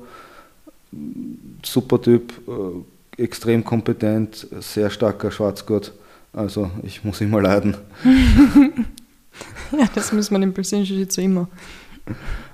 [1.65, 5.93] Super Typ, äh, extrem kompetent, sehr starker Schwarzgurt.
[6.33, 7.77] Also ich muss immer leiden.
[9.73, 11.49] ja, das muss man im persönlichen Jiu immer.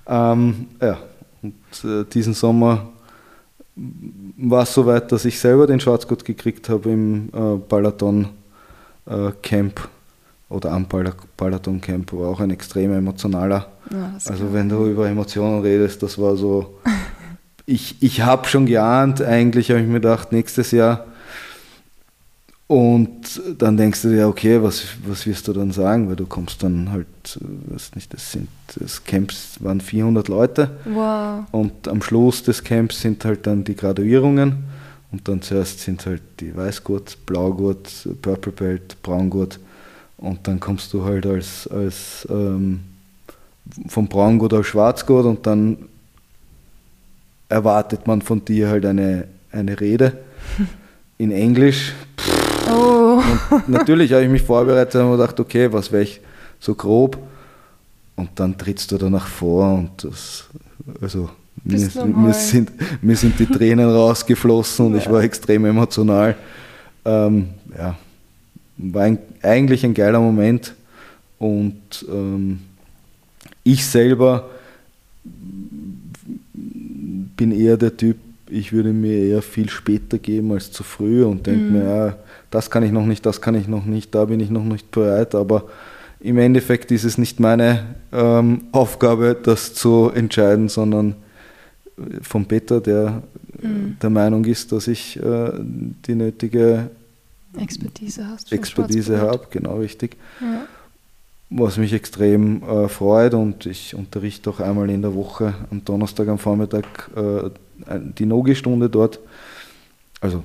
[0.07, 0.99] Ähm, ja,
[1.43, 2.89] und äh, diesen Sommer
[3.77, 8.29] war es soweit, dass ich selber den Schwarzgurt gekriegt habe im äh, Balaton
[9.07, 9.89] äh, Camp
[10.49, 10.87] oder am
[11.37, 13.73] Balaton Camp war auch ein extrem emotionaler.
[13.91, 16.79] Ja, also wenn du über Emotionen redest, das war so,
[17.67, 21.07] ich, ich habe schon geahnt, eigentlich habe ich mir gedacht, nächstes Jahr.
[22.69, 26.09] Und dann denkst du dir, okay, was, was wirst du dann sagen?
[26.09, 27.07] Weil du kommst dann halt,
[27.69, 30.71] weiß nicht, das sind, das Camps waren 400 Leute.
[30.85, 31.45] Wow.
[31.53, 34.65] Und am Schluss des Camps sind halt dann die Graduierungen.
[35.13, 39.61] Und dann zuerst sind halt die Weißgurt, Blaugurt, Purple Belt, Braungurt
[40.19, 42.81] und dann kommst du halt als, als ähm,
[43.89, 45.77] vom Braungurt auf Schwarzgurt und dann
[47.49, 50.19] erwartet man von dir halt eine, eine Rede
[51.19, 51.93] in Englisch.
[52.71, 53.23] Oh.
[53.51, 56.21] Und natürlich habe ich mich vorbereitet und gedacht, okay, was wäre ich
[56.59, 57.19] so grob?
[58.17, 60.47] Und dann trittst du danach vor und das,
[61.01, 61.29] also
[61.63, 62.71] mir, mir, sind,
[63.03, 64.99] mir sind die Tränen rausgeflossen und ja.
[65.01, 66.35] ich war extrem emotional.
[67.05, 67.97] Ähm, ja,
[68.79, 70.75] war ein, eigentlich ein geiler Moment
[71.39, 71.75] und
[72.11, 72.61] ähm,
[73.65, 74.49] ich selber
[77.37, 78.17] bin eher der Typ,
[78.49, 81.79] ich würde mir eher viel später geben als zu früh und denke Mhm.
[81.79, 82.17] mir, ja,
[82.51, 84.91] das kann ich noch nicht, das kann ich noch nicht, da bin ich noch nicht
[84.91, 85.65] bereit, aber
[86.21, 91.15] im Endeffekt ist es nicht meine ähm, Aufgabe, das zu entscheiden, sondern
[92.23, 93.23] von Peter, der
[93.63, 93.97] Mhm.
[94.03, 95.51] der Meinung ist, dass ich äh,
[96.07, 96.91] die nötige
[97.59, 98.53] Expertise hast.
[98.53, 100.17] Expertise habe, genau richtig.
[100.41, 100.67] Ja.
[101.49, 106.27] Was mich extrem äh, freut und ich unterrichte auch einmal in der Woche am Donnerstag
[106.29, 107.51] am Vormittag äh,
[108.19, 109.21] die Nogi-Stunde dort.
[110.21, 110.43] Also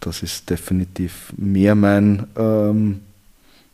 [0.00, 3.00] das ist definitiv mehr mein, ähm,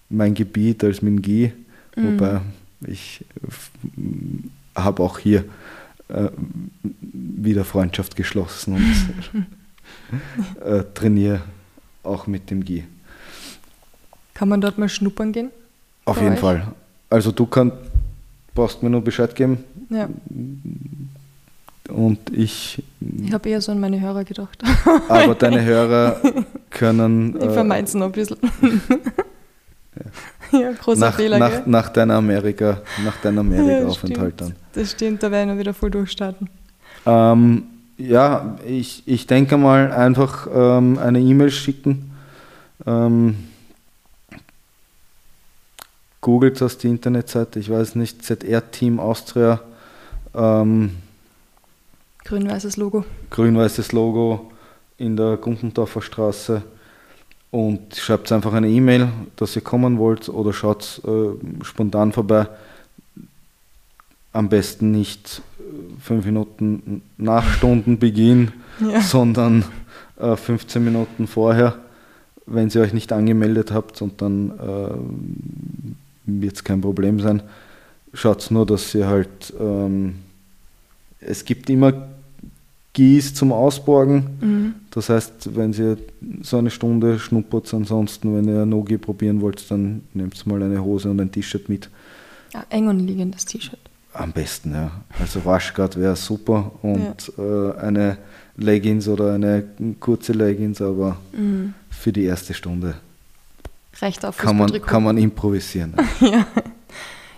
[0.09, 1.53] mein Gebiet als mit dem GI,
[1.95, 2.19] Mhm.
[2.19, 2.41] wobei
[2.87, 3.25] ich
[4.75, 5.45] habe auch hier
[6.09, 6.31] äh,
[7.01, 11.43] wieder Freundschaft geschlossen und äh, trainiere
[12.03, 12.85] auch mit dem GI.
[14.35, 15.51] Kann man dort mal schnuppern gehen?
[16.05, 16.41] Auf jeden euch?
[16.41, 16.67] Fall.
[17.11, 17.77] Also du kannst,
[18.55, 19.59] brauchst mir nur Bescheid geben
[19.91, 20.09] Ja.
[21.91, 22.83] und ich,
[23.25, 24.63] Ich habe eher so an meine Hörer gedacht.
[25.09, 26.21] aber deine Hörer
[26.71, 28.39] können Ich äh, vermeide es noch ein bisschen.
[30.53, 34.55] ja, großer nach, Fehler, nach, nach deiner Amerika, nach deinem Ja, Amerika-Aufenthalt dann.
[34.73, 36.49] Das stimmt, da werden wir wieder voll durchstarten.
[37.07, 37.65] Ähm,
[38.09, 42.11] ja, ich, ich denke mal einfach ähm, eine E-Mail schicken.
[42.87, 43.37] Ähm,
[46.21, 49.61] googelt das die Internetseite, ich weiß nicht, ZR Team Austria,
[50.35, 50.97] ähm,
[52.25, 53.05] Grün-weißes Logo.
[53.31, 54.53] grün-weißes Logo
[54.97, 56.63] in der Gumpendorfer Straße
[57.51, 62.47] und schreibt einfach eine E-Mail, dass ihr kommen wollt oder schaut äh, spontan vorbei.
[64.33, 65.43] Am besten nicht
[66.01, 69.01] fünf Minuten nach Stundenbeginn, Ja.
[69.01, 69.65] sondern
[70.19, 71.77] äh, 15 Minuten vorher,
[72.47, 74.95] wenn ihr euch nicht angemeldet habt und dann äh,
[76.27, 77.43] wird es kein Problem sein.
[78.15, 80.17] Schaut nur, dass ihr halt, ähm,
[81.21, 81.93] es gibt immer
[82.95, 84.27] Gieß zum Ausborgen.
[84.41, 84.75] Mhm.
[84.91, 85.97] Das heißt, wenn ihr
[86.43, 91.11] so eine Stunde schnuppert, ansonsten, wenn ihr Nogi probieren wollt, dann nehmt mal eine Hose
[91.11, 91.89] und ein T-Shirt mit.
[92.53, 93.79] Ja, eng und liegendes T-Shirt.
[94.15, 94.91] Am besten, ja.
[95.19, 98.19] Also Waschgard wäre super und äh, eine
[98.57, 99.65] Leggings oder eine
[100.01, 101.73] kurze Leggings, aber Mhm.
[101.91, 102.95] für die erste Stunde
[104.01, 105.95] Reicht auf kann man, kann man improvisieren.
[106.21, 106.47] ja.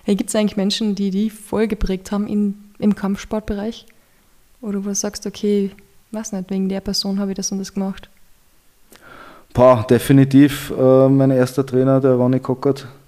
[0.07, 3.87] Hey, Gibt es eigentlich Menschen, die die voll geprägt haben in, im Kampfsportbereich?
[4.61, 5.71] Oder wo du sagst, okay,
[6.11, 8.11] weiß nicht, wegen der Person habe ich das und das gemacht.
[9.55, 13.04] Boah, definitiv äh, mein erster Trainer, der Ronny Cockert, Mhm.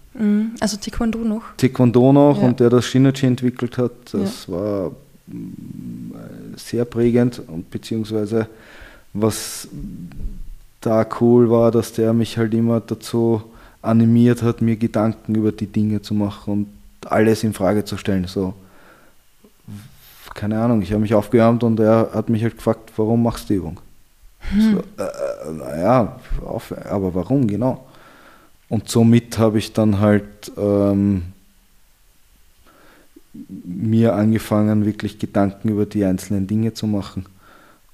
[0.61, 1.42] Also Taekwondo noch.
[1.57, 2.46] Taekwondo noch Ja.
[2.48, 4.92] und der das Shinachi entwickelt hat, das war
[5.26, 6.12] mm,
[6.57, 8.46] sehr prägend und beziehungsweise
[9.12, 9.68] was
[10.81, 13.42] da cool war, dass der mich halt immer dazu
[13.83, 18.26] animiert hat, mir Gedanken über die Dinge zu machen und alles in Frage zu stellen.
[18.26, 18.55] So,
[20.35, 23.55] keine Ahnung, ich habe mich aufgewärmt und er hat mich halt gefragt, warum machst du
[23.55, 23.81] die Übung?
[24.59, 27.86] So, äh, naja, auf, aber warum genau?
[28.68, 31.22] Und somit habe ich dann halt ähm,
[33.64, 37.26] mir angefangen, wirklich Gedanken über die einzelnen Dinge zu machen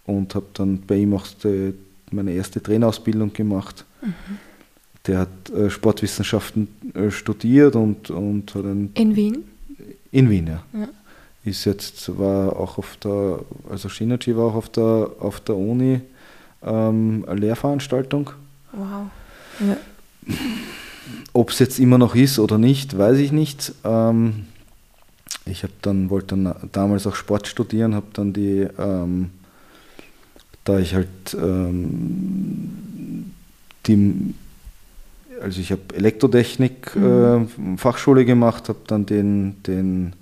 [0.06, 1.74] und habe dann bei ihm auch die,
[2.10, 3.84] meine erste Trainerausbildung gemacht.
[5.06, 9.44] Der hat äh, Sportwissenschaften äh, studiert und, und hat ein, In Wien.
[10.10, 10.62] in Wien, ja.
[10.72, 10.88] Ja.
[11.44, 16.00] Ist jetzt, war auch auf der, also Shinachi war auch auf der, auf der Uni
[16.62, 18.30] ähm, eine Lehrveranstaltung.
[18.72, 19.06] Wow.
[19.58, 19.76] Ja.
[21.32, 23.72] Ob es jetzt immer noch ist oder nicht, weiß ich nicht.
[23.84, 24.46] Ähm,
[25.46, 29.30] ich habe dann wollte dann damals auch Sport studieren, habe dann die, ähm,
[30.64, 33.32] da ich halt ähm,
[33.86, 34.34] die,
[35.40, 37.48] also ich habe Elektrotechnik Mhm.
[37.74, 40.12] äh, Fachschule gemacht, habe dann den, den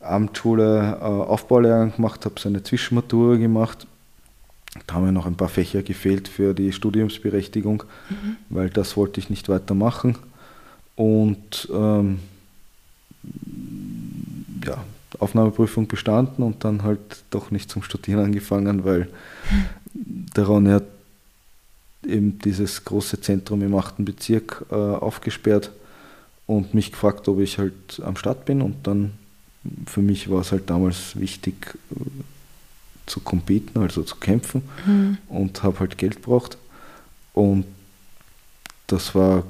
[0.00, 3.86] Abendschule äh, Aufbaulehrgang gemacht, habe so eine Zwischenmatura gemacht.
[4.86, 7.84] Da haben mir noch ein paar Fächer gefehlt für die Studiumsberechtigung,
[8.48, 10.16] weil das wollte ich nicht weitermachen.
[10.96, 12.18] Und ähm,
[14.64, 14.82] ja,
[15.18, 19.08] Aufnahmeprüfung bestanden und dann halt doch nicht zum Studieren angefangen, weil
[19.94, 20.84] der Ronny hat
[22.06, 23.96] eben dieses große Zentrum im 8.
[23.98, 25.72] Bezirk äh, aufgesperrt
[26.46, 29.12] und mich gefragt, ob ich halt am Start bin und dann
[29.86, 32.04] für mich war es halt damals wichtig äh,
[33.08, 35.18] zu competen, also zu kämpfen Mhm.
[35.28, 36.56] und habe halt Geld braucht
[37.34, 37.64] und
[38.86, 39.44] das war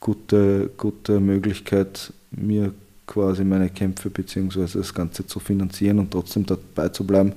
[0.00, 2.72] gute gute Möglichkeit mir
[3.06, 4.66] quasi meine Kämpfe bzw.
[4.78, 7.32] das Ganze zu finanzieren und trotzdem dabei zu bleiben.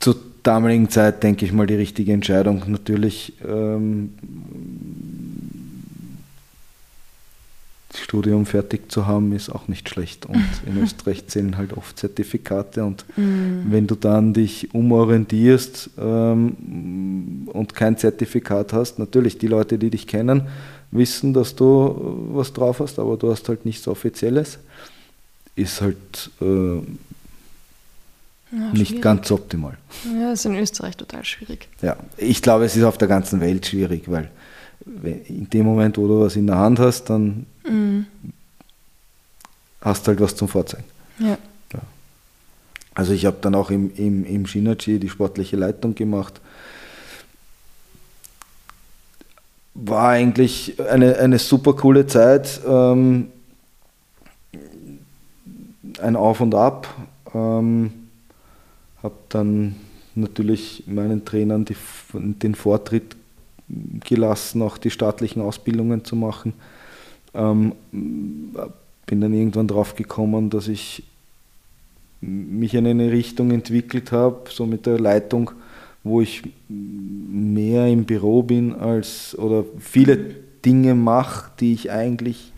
[0.00, 2.62] Zur damaligen Zeit denke ich mal die richtige Entscheidung.
[2.68, 4.14] Natürlich ähm,
[7.98, 10.26] Studium fertig zu haben, ist auch nicht schlecht.
[10.26, 12.84] Und in Österreich zählen halt oft Zertifikate.
[12.84, 13.62] Und Mhm.
[13.68, 20.06] wenn du dann dich umorientierst ähm, und kein Zertifikat hast, natürlich die Leute, die dich
[20.06, 20.42] kennen,
[20.90, 21.64] wissen, dass du
[22.32, 24.58] äh, was drauf hast, aber du hast halt nichts Offizielles,
[25.56, 26.76] ist halt äh,
[28.50, 29.02] Ja, nicht schwierig.
[29.02, 29.76] ganz optimal.
[30.18, 31.68] Ja, ist in Österreich total schwierig.
[31.82, 34.30] Ja, ich glaube, es ist auf der ganzen Welt schwierig, weil
[35.28, 38.06] in dem Moment, wo du was in der Hand hast, dann Mhm.
[39.80, 40.84] hast halt was zum Vorzeigen.
[41.18, 41.38] Ja.
[42.98, 46.40] Also ich habe dann auch im, im, im Shinachi die sportliche Leitung gemacht.
[49.74, 52.60] War eigentlich eine, eine super coole Zeit.
[52.66, 53.28] Ähm,
[56.02, 56.88] ein Auf und Ab.
[57.32, 57.92] Ähm,
[59.00, 59.76] habe dann
[60.16, 61.76] natürlich meinen Trainern die,
[62.12, 63.14] den Vortritt
[63.68, 66.52] gelassen, auch die staatlichen Ausbildungen zu machen.
[67.34, 71.02] Ähm, bin dann irgendwann drauf gekommen, dass ich
[72.20, 75.52] mich in eine Richtung entwickelt habe, so mit der Leitung,
[76.02, 80.18] wo ich mehr im Büro bin als oder viele
[80.64, 82.52] Dinge mache, die ich eigentlich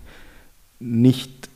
[0.79, 1.49] nicht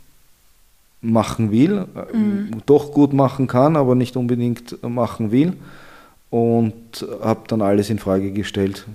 [1.01, 2.63] machen will, Mhm.
[2.67, 5.55] doch gut machen kann, aber nicht unbedingt machen will.
[6.31, 8.87] Und habe dann alles in Frage gestellt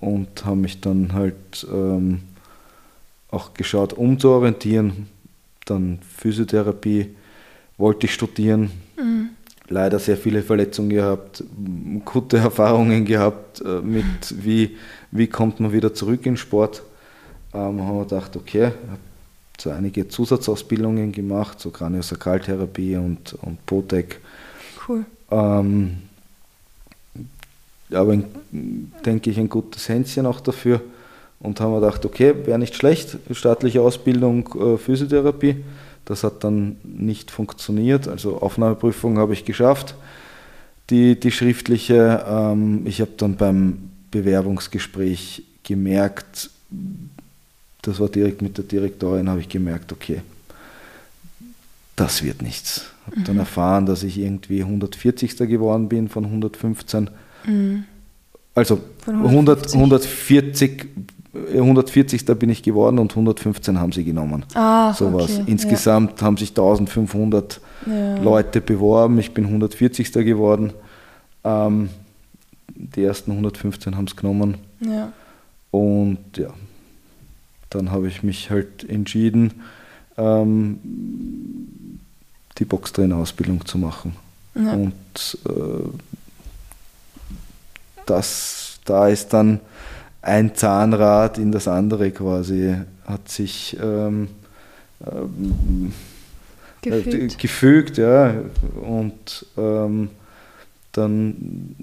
[0.00, 2.20] und habe mich dann halt ähm,
[3.36, 5.06] auch geschaut, umzuorientieren.
[5.66, 7.14] Dann Physiotherapie
[7.78, 8.70] wollte ich studieren.
[8.96, 9.30] Mhm.
[9.68, 11.44] Leider sehr viele Verletzungen gehabt,
[12.04, 14.76] gute Erfahrungen gehabt äh, mit, wie,
[15.10, 16.82] wie kommt man wieder zurück in Sport.
[17.52, 19.00] Ähm, haben wir gedacht, okay, habe
[19.58, 24.20] so einige Zusatzausbildungen gemacht, so Kraniosakraltherapie und, und Potec.
[24.86, 25.04] Cool.
[25.30, 25.98] Ähm,
[27.90, 28.24] aber ein,
[29.04, 30.80] denke ich ein gutes Händchen auch dafür
[31.40, 35.64] und haben wir gedacht, okay, wäre nicht schlecht, staatliche Ausbildung äh, Physiotherapie.
[36.04, 39.96] Das hat dann nicht funktioniert, also Aufnahmeprüfung habe ich geschafft,
[40.90, 42.24] die, die schriftliche.
[42.28, 46.50] Ähm, ich habe dann beim Bewerbungsgespräch gemerkt,
[47.82, 50.22] das war direkt mit der Direktorin, habe ich gemerkt, okay,
[51.96, 52.86] das wird nichts.
[53.06, 55.36] Habe dann erfahren, dass ich irgendwie 140.
[55.38, 57.10] geworden bin von 115.
[57.46, 57.84] Mhm.
[58.54, 59.74] Also Von 100, 150.
[59.74, 60.86] 140, äh,
[61.52, 62.24] 140.
[62.38, 64.44] bin ich geworden und 115 haben sie genommen.
[64.54, 65.42] Ah, okay.
[65.46, 68.16] Insgesamt haben sich 1500 Ja.
[68.16, 69.18] Leute beworben.
[69.18, 70.12] Ich bin 140.
[70.12, 70.72] geworden.
[71.44, 71.90] Ähm,
[72.74, 74.56] die ersten 115 haben es genommen.
[74.80, 75.12] Ja.
[75.70, 76.48] Und ja,
[77.70, 79.62] dann habe ich mich halt entschieden,
[80.16, 80.78] ähm,
[82.58, 84.16] die Boxtrainerausbildung zu machen.
[84.54, 84.72] Ja.
[84.72, 85.88] Und äh,
[88.06, 89.60] das, da ist dann
[90.26, 92.74] ein Zahnrad in das andere quasi,
[93.06, 94.28] hat sich ähm,
[95.06, 95.92] ähm,
[96.84, 98.34] äh, gefügt, ja.
[98.82, 100.08] Und ähm,
[100.92, 101.74] dann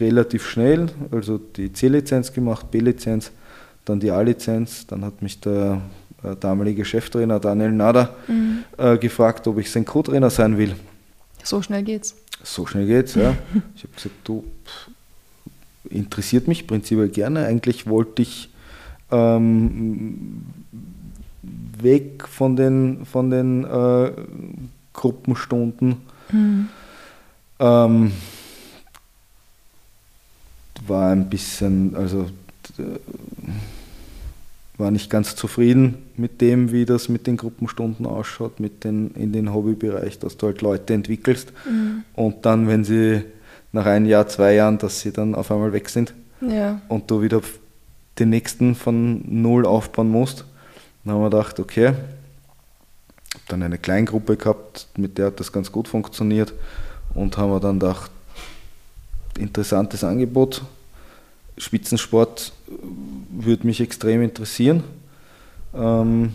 [0.00, 3.30] relativ schnell, also die C-Lizenz gemacht, B-Lizenz,
[3.84, 5.80] dann die A-Lizenz, dann hat mich der
[6.22, 8.64] äh, damalige Cheftrainer Daniel Nader Mhm.
[8.78, 10.74] äh, gefragt, ob ich sein Co-Trainer sein will.
[11.44, 12.14] So schnell geht's.
[12.44, 13.36] So schnell geht's, ja.
[13.76, 14.90] Ich habe gesagt, du, pff,
[15.88, 17.46] interessiert mich prinzipiell gerne.
[17.46, 18.50] Eigentlich wollte ich
[19.10, 20.42] ähm,
[21.80, 24.12] weg von den, von den äh,
[24.92, 25.96] Gruppenstunden.
[26.30, 26.68] Mhm.
[27.58, 28.12] Ähm,
[30.86, 32.26] war ein bisschen, also
[32.78, 32.98] d-
[34.78, 39.32] war nicht ganz zufrieden mit dem, wie das mit den Gruppenstunden ausschaut, mit den, in
[39.32, 42.02] den Hobbybereich, dass du halt Leute entwickelst Mhm.
[42.14, 43.22] und dann, wenn sie
[43.72, 46.80] nach ein Jahr, zwei Jahren, dass sie dann auf einmal weg sind Ja.
[46.88, 47.40] und du wieder
[48.18, 50.44] den nächsten von null aufbauen musst.
[51.04, 51.88] Dann haben wir gedacht, okay,
[53.34, 56.52] hab dann eine Kleingruppe gehabt, mit der hat das ganz gut funktioniert
[57.14, 58.10] und haben wir dann gedacht,
[59.38, 60.62] interessantes Angebot.
[61.56, 62.52] Spitzensport
[63.30, 64.84] würde mich extrem interessieren.
[65.74, 66.34] Ähm,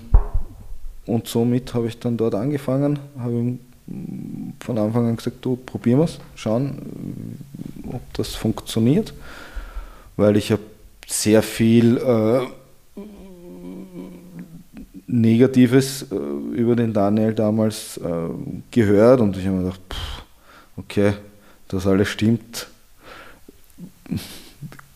[1.06, 3.58] und somit habe ich dann dort angefangen, habe
[4.60, 7.38] von Anfang an gesagt, du probieren wir es, schauen,
[7.91, 9.13] ob das funktioniert,
[10.17, 10.62] weil ich habe
[11.08, 12.42] sehr viel äh,
[15.08, 18.10] Negatives äh, über den Daniel damals äh,
[18.71, 20.23] gehört und ich habe mir gedacht, pff,
[20.75, 21.13] okay,
[21.69, 22.67] das alles stimmt,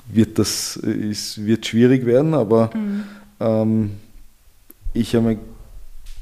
[0.07, 3.03] wird das ist, wird schwierig werden, aber Mhm.
[3.39, 3.91] ähm,
[4.93, 5.39] ich habe mir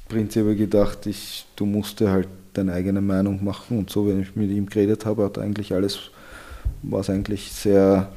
[0.07, 4.35] prinzipiell gedacht, ich, du musst dir halt deine eigene Meinung machen und so, wenn ich
[4.35, 5.99] mit ihm geredet habe, hat eigentlich alles,
[6.81, 8.09] war es eigentlich sehr,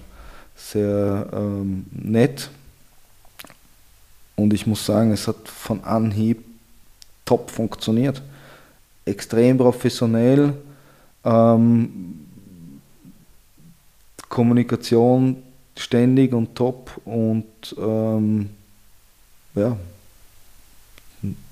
[0.57, 2.51] sehr ähm, nett
[4.37, 6.45] Und ich muss sagen, es hat von Anhieb
[7.25, 8.23] top funktioniert.
[9.05, 10.55] Extrem professionell.
[11.25, 12.23] Ähm,
[14.29, 15.43] Kommunikation
[15.77, 17.45] ständig und top und
[17.79, 18.49] ähm,
[19.55, 19.77] ja,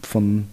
[0.03, 0.49] von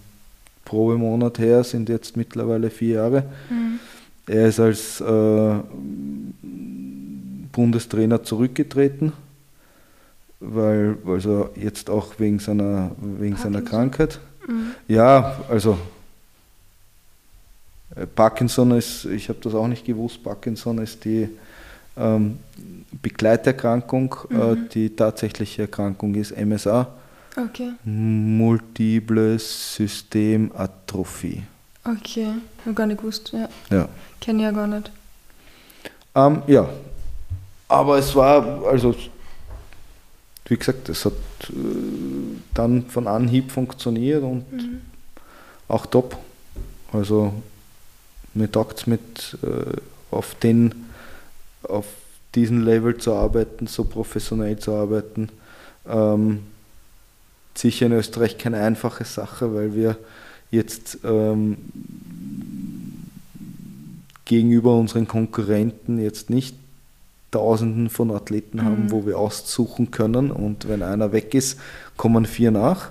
[0.68, 3.24] Probemonat her sind jetzt mittlerweile vier Jahre.
[3.48, 3.80] Mhm.
[4.26, 5.54] Er ist als äh,
[7.52, 9.14] Bundestrainer zurückgetreten,
[10.40, 14.20] weil also jetzt auch wegen seiner, wegen seiner Krankheit.
[14.46, 14.72] Mhm.
[14.88, 15.78] Ja, also
[17.96, 21.30] äh, Parkinson ist, ich habe das auch nicht gewusst, Parkinson ist die
[21.96, 22.38] ähm,
[23.00, 24.40] Begleiterkrankung, äh, mhm.
[24.40, 26.88] äh, die tatsächliche Erkrankung ist MSA.
[27.38, 27.72] Okay.
[27.84, 31.44] Multiple Systematrophie.
[31.84, 32.32] Okay,
[32.64, 33.48] habe gar nicht gewusst, ja.
[33.70, 33.88] Ja.
[34.20, 34.90] Kenne ich ja gar nicht.
[36.14, 36.68] Ähm, ja,
[37.68, 38.94] aber es war, also,
[40.46, 41.12] wie gesagt, es hat
[41.50, 41.52] äh,
[42.54, 44.80] dann von Anhieb funktioniert und mhm.
[45.68, 46.16] auch top.
[46.92, 47.34] Also,
[48.34, 49.76] mir taugt es mit äh,
[50.10, 50.86] auf den,
[51.62, 51.86] auf
[52.34, 55.28] diesem Level zu arbeiten, so professionell zu arbeiten.
[55.88, 56.42] Ähm,
[57.58, 59.96] sicher in Österreich keine einfache Sache, weil wir
[60.50, 61.56] jetzt ähm,
[64.24, 66.56] gegenüber unseren Konkurrenten jetzt nicht
[67.30, 68.64] Tausenden von Athleten mhm.
[68.64, 71.60] haben, wo wir aussuchen können und wenn einer weg ist,
[71.96, 72.90] kommen vier nach.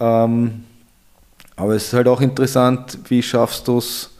[0.00, 0.64] Ähm,
[1.54, 4.10] aber es ist halt auch interessant, wie schaffst du es,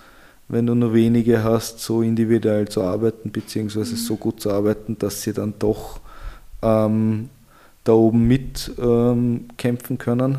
[0.49, 3.99] wenn du nur wenige hast, so individuell zu arbeiten, beziehungsweise mhm.
[3.99, 5.99] so gut zu arbeiten, dass sie dann doch
[6.63, 7.29] ähm,
[7.87, 10.39] da oben mitkämpfen ähm, können.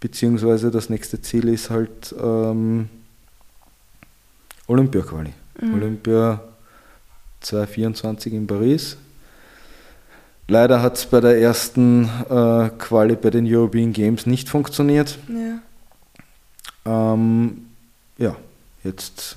[0.00, 2.88] Beziehungsweise das nächste Ziel ist halt ähm,
[4.66, 5.32] Olympia-Quali.
[5.60, 5.74] Mhm.
[5.74, 6.40] Olympia
[7.40, 8.96] 2024 in Paris.
[10.48, 15.18] Leider hat es bei der ersten äh, Quali bei den European Games nicht funktioniert.
[15.28, 17.66] Ja, ähm,
[18.18, 18.36] ja
[18.84, 19.36] jetzt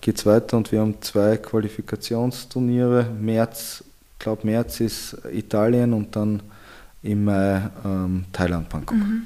[0.00, 3.06] geht es weiter und wir haben zwei Qualifikationsturniere.
[3.20, 3.84] März
[4.22, 6.40] glaube März ist Italien und dann
[7.02, 8.96] im Mai ähm, Thailand, Bangkok.
[8.96, 9.24] Mhm.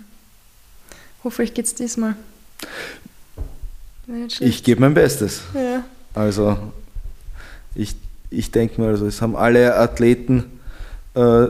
[1.23, 2.17] Hoffentlich geht es diesmal.
[4.41, 5.43] Ich gebe mein Bestes.
[5.55, 5.85] Ja.
[6.15, 6.57] Also
[7.75, 7.95] ich,
[8.31, 10.45] ich denke mal, also es haben alle Athleten
[11.15, 11.47] äh,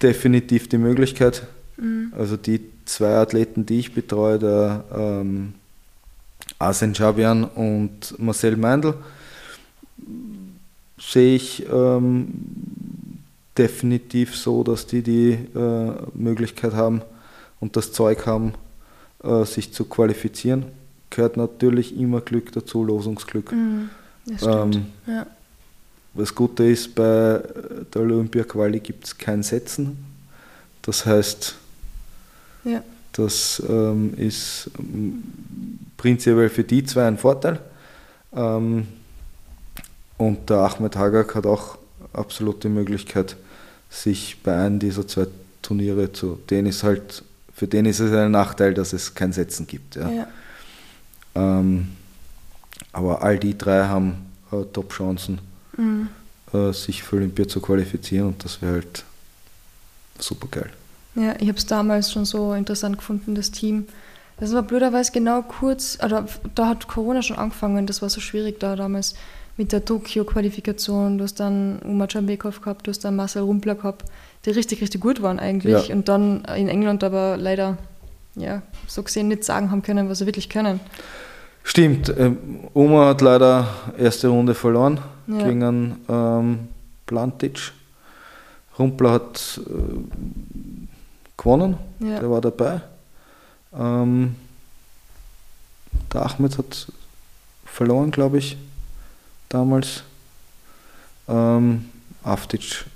[0.00, 1.46] definitiv die Möglichkeit.
[1.76, 2.12] Mhm.
[2.16, 5.54] Also die zwei Athleten, die ich betreue, der ähm,
[6.58, 8.94] Asen Jabian und Marcel Meindl,
[11.00, 12.28] sehe ich ähm,
[13.56, 17.02] definitiv so, dass die die äh, Möglichkeit haben
[17.58, 18.54] und das Zeug haben,
[19.24, 20.66] äh, sich zu qualifizieren.
[21.08, 23.50] Gehört natürlich immer Glück dazu, Losungsglück.
[23.50, 23.88] Mm,
[24.26, 25.26] das ähm, ja.
[26.14, 27.40] Was Gute ist, bei
[27.94, 29.96] der Olympia-Quali gibt es kein Setzen.
[30.82, 31.54] Das heißt,
[32.64, 32.82] ja.
[33.12, 34.70] das ähm, ist
[35.96, 37.60] prinzipiell für die zwei ein Vorteil.
[38.34, 38.88] Ähm,
[40.20, 41.78] und der Ahmed Hagak hat auch
[42.12, 43.36] absolut die Möglichkeit,
[43.88, 45.26] sich bei einem dieser zwei
[45.62, 46.38] Turniere zu.
[46.50, 49.96] Den ist halt, für den ist es ein Nachteil, dass es kein Setzen gibt.
[49.96, 50.10] Ja.
[50.10, 50.28] ja.
[51.34, 51.88] Ähm,
[52.92, 55.40] aber all die drei haben äh, Top-Chancen,
[55.78, 56.08] mhm.
[56.52, 59.04] äh, sich für Olympia zu qualifizieren und das wäre halt
[60.18, 60.70] super geil.
[61.14, 63.86] Ja, ich habe es damals schon so interessant gefunden, das Team.
[64.38, 68.60] Das war blöderweise genau kurz, also da hat Corona schon angefangen, das war so schwierig
[68.60, 69.14] da damals
[69.60, 74.06] mit der Tokio-Qualifikation, du hast dann Uma Jambekov gehabt, du hast dann Marcel Rumpler gehabt,
[74.46, 75.88] die richtig, richtig gut waren eigentlich.
[75.88, 75.94] Ja.
[75.94, 77.76] Und dann in England aber leider,
[78.36, 80.80] ja, so gesehen nicht sagen haben können, was sie wirklich können.
[81.62, 82.38] Stimmt, ähm,
[82.72, 85.46] Uma hat leider erste Runde verloren ja.
[85.46, 86.58] gegen einen ähm,
[87.04, 87.72] Plantic.
[88.78, 89.72] Rumpler hat äh,
[91.36, 92.18] gewonnen, ja.
[92.18, 92.80] der war dabei.
[93.78, 94.36] Ähm,
[96.14, 96.86] der Ahmed hat
[97.66, 98.56] verloren, glaube ich
[99.50, 100.04] damals.
[101.28, 101.84] Ähm,
[102.24, 102.86] Aftic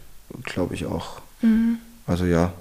[0.42, 1.20] glaube ich auch.
[1.42, 1.78] Mhm.
[2.06, 2.52] Also ja.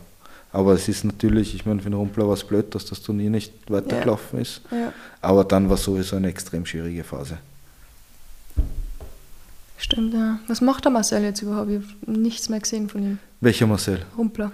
[0.51, 3.31] Aber es ist natürlich, ich meine, für den Rumpler war es blöd, dass das Turnier
[3.31, 4.41] nicht weitergelaufen ja.
[4.41, 4.61] ist.
[4.69, 4.93] Ja.
[5.21, 7.39] Aber dann war sowieso eine extrem schwierige Phase.
[9.77, 10.39] Stimmt, ja.
[10.47, 11.71] Was macht der Marcel jetzt überhaupt?
[11.71, 13.19] Ich habe nichts mehr gesehen von ihm.
[13.41, 14.05] Welcher Marcel?
[14.15, 14.51] Rumpler.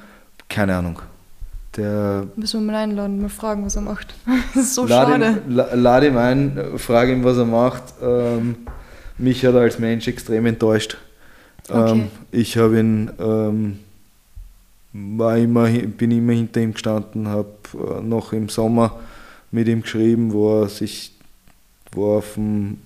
[0.48, 1.02] Keine Ahnung.
[1.76, 4.16] Der Müssen wir mal einladen, mal fragen, was er macht.
[4.56, 5.42] das ist so lade schade.
[5.48, 7.84] Ihm, lade ihm ein, frage ihn, was er macht.
[8.02, 8.56] Ähm,
[9.20, 10.98] mich hat er als Mensch extrem enttäuscht.
[11.68, 11.92] Okay.
[11.92, 13.80] Ähm, ich habe ihn, ähm,
[14.94, 19.00] war immer, bin immer hinter ihm gestanden, habe äh, noch im Sommer
[19.52, 21.14] mit ihm geschrieben, wo er sich,
[21.92, 22.78] wo er auf dem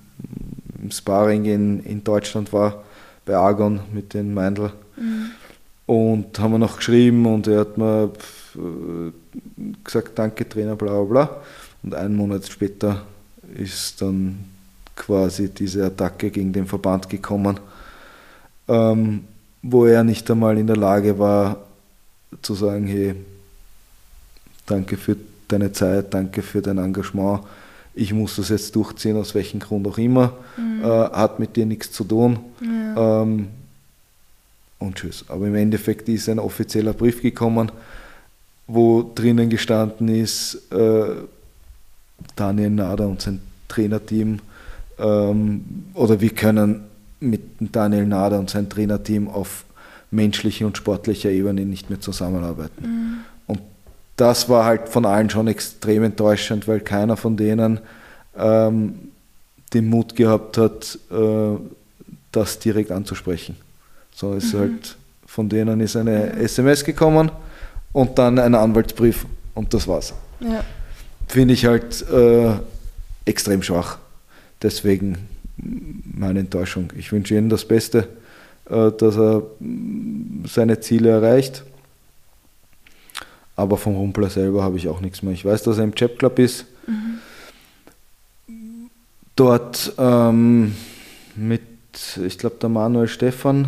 [0.89, 2.83] Sparring in, in Deutschland war,
[3.25, 4.71] bei Argon mit den Meindl.
[4.97, 5.31] Mhm.
[5.85, 8.11] Und haben wir noch geschrieben und er hat mir
[8.55, 11.37] äh, gesagt, danke Trainer, bla bla bla.
[11.83, 13.03] Und einen Monat später
[13.55, 14.52] ist dann
[14.95, 17.59] quasi diese Attacke gegen den Verband gekommen,
[18.67, 19.23] ähm,
[19.61, 21.57] wo er nicht einmal in der Lage war
[22.41, 23.15] zu sagen, hey,
[24.65, 25.17] danke für
[25.47, 27.41] deine Zeit, danke für dein Engagement,
[27.95, 30.83] ich muss das jetzt durchziehen, aus welchem Grund auch immer, mhm.
[30.83, 32.39] äh, hat mit dir nichts zu tun.
[32.61, 33.21] Ja.
[33.21, 33.47] Ähm,
[34.79, 35.25] und tschüss.
[35.29, 37.71] Aber im Endeffekt ist ein offizieller Brief gekommen,
[38.67, 41.05] wo drinnen gestanden ist, äh,
[42.35, 44.39] Daniel Nader und sein Trainerteam,
[44.97, 46.83] oder wir können
[47.19, 49.65] mit Daniel Nader und sein Trainerteam auf
[50.11, 52.81] menschlicher und sportlicher Ebene nicht mehr zusammenarbeiten.
[52.81, 53.17] Mhm.
[53.47, 53.59] Und
[54.15, 57.79] das war halt von allen schon extrem enttäuschend, weil keiner von denen
[58.37, 59.11] ähm,
[59.73, 61.57] den Mut gehabt hat, äh,
[62.31, 63.55] das direkt anzusprechen.
[64.13, 64.59] So ist mhm.
[64.59, 66.33] halt, von denen ist eine.
[66.33, 67.31] SMS gekommen
[67.91, 69.25] und dann ein Anwaltsbrief
[69.55, 70.13] und das war's.
[70.39, 70.63] Ja.
[71.27, 72.51] Finde ich halt äh,
[73.25, 73.97] extrem schwach.
[74.63, 75.17] Deswegen
[75.57, 76.91] meine Enttäuschung.
[76.97, 78.07] Ich wünsche Ihnen das Beste,
[78.69, 79.43] äh, dass er
[80.45, 81.63] seine Ziele erreicht.
[83.55, 85.33] Aber vom Rumpler selber habe ich auch nichts mehr.
[85.33, 86.65] Ich weiß, dass er im Chap Club ist.
[86.87, 87.19] Mhm.
[89.35, 90.75] Dort ähm,
[91.35, 91.61] mit,
[92.25, 93.67] ich glaube, der Manuel Stefan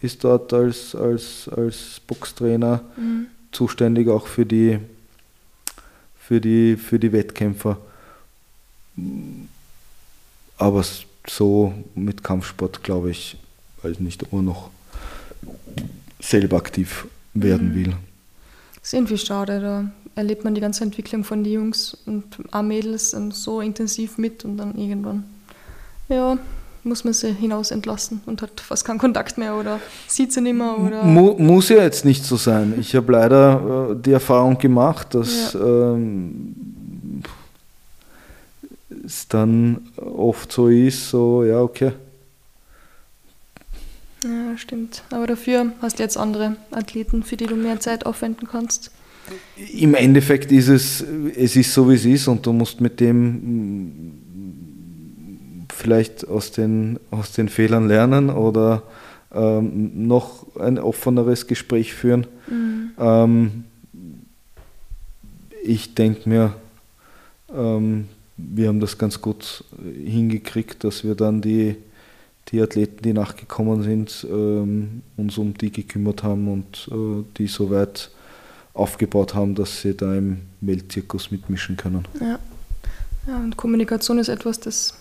[0.00, 3.26] ist dort als, als, als Boxtrainer mhm.
[3.52, 4.78] zuständig auch für die,
[6.18, 7.78] für, die, für die Wettkämpfer.
[10.58, 10.84] Aber
[11.26, 13.36] so mit Kampfsport, glaube ich,
[13.82, 14.70] weiß nicht, ob man noch
[16.20, 17.74] selber aktiv werden mhm.
[17.74, 17.96] will.
[18.74, 22.62] Das ist irgendwie schade, da erlebt man die ganze Entwicklung von den Jungs und auch
[22.62, 25.24] Mädels so intensiv mit und dann irgendwann,
[26.08, 26.38] ja,
[26.84, 30.54] muss man sie hinaus entlassen und hat fast keinen Kontakt mehr oder sieht sie nicht
[30.54, 30.76] mehr.
[30.78, 32.74] Oder Mu muss ja jetzt nicht so sein.
[32.80, 35.60] Ich habe leider äh, die Erfahrung gemacht, dass ja.
[35.60, 36.54] ähm,
[39.08, 41.92] es dann oft so ist, so, ja, okay.
[44.22, 45.02] Ja, stimmt.
[45.10, 48.90] Aber dafür hast du jetzt andere Athleten, für die du mehr Zeit aufwenden kannst.
[49.72, 51.04] Im Endeffekt ist es,
[51.36, 54.12] es ist so wie es ist und du musst mit dem
[55.74, 58.82] vielleicht aus den, aus den Fehlern lernen oder
[59.32, 62.26] ähm, noch ein offeneres Gespräch führen.
[62.48, 62.90] Mhm.
[62.98, 63.64] Ähm,
[65.62, 66.54] ich denke mir,
[67.54, 71.76] ähm, wir haben das ganz gut hingekriegt, dass wir dann die,
[72.48, 77.70] die Athleten, die nachgekommen sind, ähm, uns um die gekümmert haben und äh, die so
[77.70, 78.10] weit
[78.74, 82.06] aufgebaut haben, dass sie da im Weltzirkus mitmischen können.
[82.20, 82.38] Ja.
[83.26, 84.94] ja, und Kommunikation ist etwas, das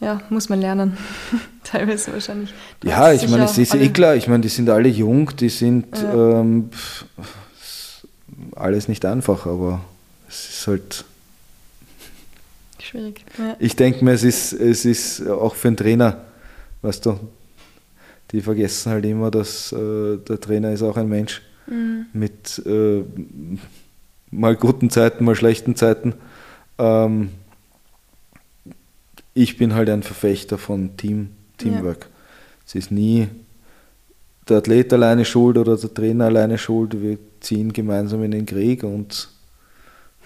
[0.00, 0.98] ja, muss man lernen.
[1.62, 2.52] Teilweise wahrscheinlich.
[2.80, 5.48] Du ja, ich meine, es ist eh klar, ich meine, die sind alle jung, die
[5.48, 6.40] sind ja.
[6.40, 6.70] ähm,
[8.56, 9.80] alles nicht einfach, aber
[10.28, 11.04] es ist halt
[12.88, 13.24] schwierig.
[13.38, 13.56] Ja.
[13.58, 16.24] Ich denke mir, es ist, es ist auch für einen Trainer,
[16.82, 17.18] weißt du,
[18.32, 22.06] die vergessen halt immer, dass äh, der Trainer ist auch ein Mensch mhm.
[22.12, 23.02] mit äh,
[24.30, 26.14] mal guten Zeiten, mal schlechten Zeiten.
[26.78, 27.30] Ähm,
[29.34, 32.02] ich bin halt ein Verfechter von Team, Teamwork.
[32.02, 32.10] Ja.
[32.66, 33.28] Es ist nie
[34.48, 37.00] der Athlet alleine schuld oder der Trainer alleine schuld.
[37.00, 39.28] Wir ziehen gemeinsam in den Krieg und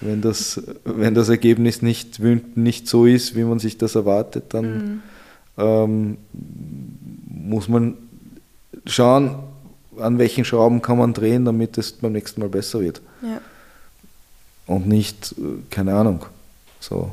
[0.05, 4.75] wenn das, wenn das Ergebnis nicht, nicht so ist, wie man sich das erwartet, dann
[4.75, 5.03] mhm.
[5.59, 6.17] ähm,
[7.29, 7.97] muss man
[8.87, 9.37] schauen,
[9.99, 13.01] an welchen Schrauben kann man drehen, damit es beim nächsten Mal besser wird.
[13.23, 13.41] Ja.
[14.67, 16.25] Und nicht, äh, keine Ahnung,
[16.81, 17.13] so,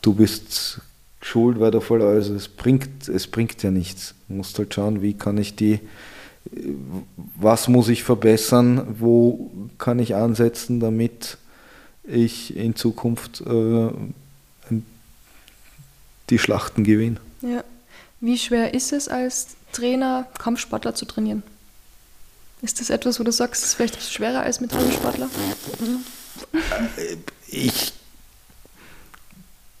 [0.00, 0.80] du bist
[1.20, 4.14] schuld, weil der voll, also es bringt, es bringt ja nichts.
[4.28, 5.80] Du musst halt schauen, wie kann ich die,
[7.36, 11.38] was muss ich verbessern, wo kann ich ansetzen, damit
[12.04, 13.90] ich in Zukunft äh,
[16.30, 17.18] die Schlachten gewinne.
[17.42, 17.64] Ja.
[18.20, 21.42] Wie schwer ist es als Trainer, Kampfsportler zu trainieren?
[22.62, 25.28] Ist das etwas, wo du sagst, es ist vielleicht schwerer als mit Kampfsportler?
[27.48, 27.92] Ich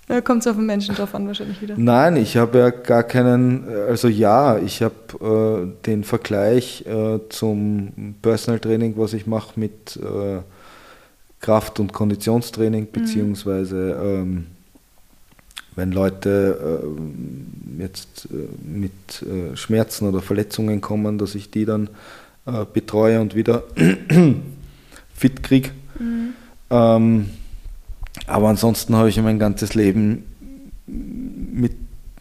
[0.08, 1.74] da kommt es auf den Menschen drauf an, wahrscheinlich wieder.
[1.78, 8.16] Nein, ich habe ja gar keinen, also ja, ich habe äh, den Vergleich äh, zum
[8.20, 10.40] Personal Training, was ich mache mit äh,
[11.42, 12.92] Kraft- und Konditionstraining, mhm.
[12.92, 14.46] beziehungsweise ähm,
[15.76, 16.82] wenn Leute
[17.78, 21.90] äh, jetzt äh, mit äh, Schmerzen oder Verletzungen kommen, dass ich die dann
[22.46, 23.64] äh, betreue und wieder
[25.14, 25.70] fit kriege.
[25.98, 26.32] Mhm.
[26.70, 27.30] Ähm,
[28.26, 30.24] aber ansonsten habe ich mein ganzes Leben
[30.86, 31.72] mit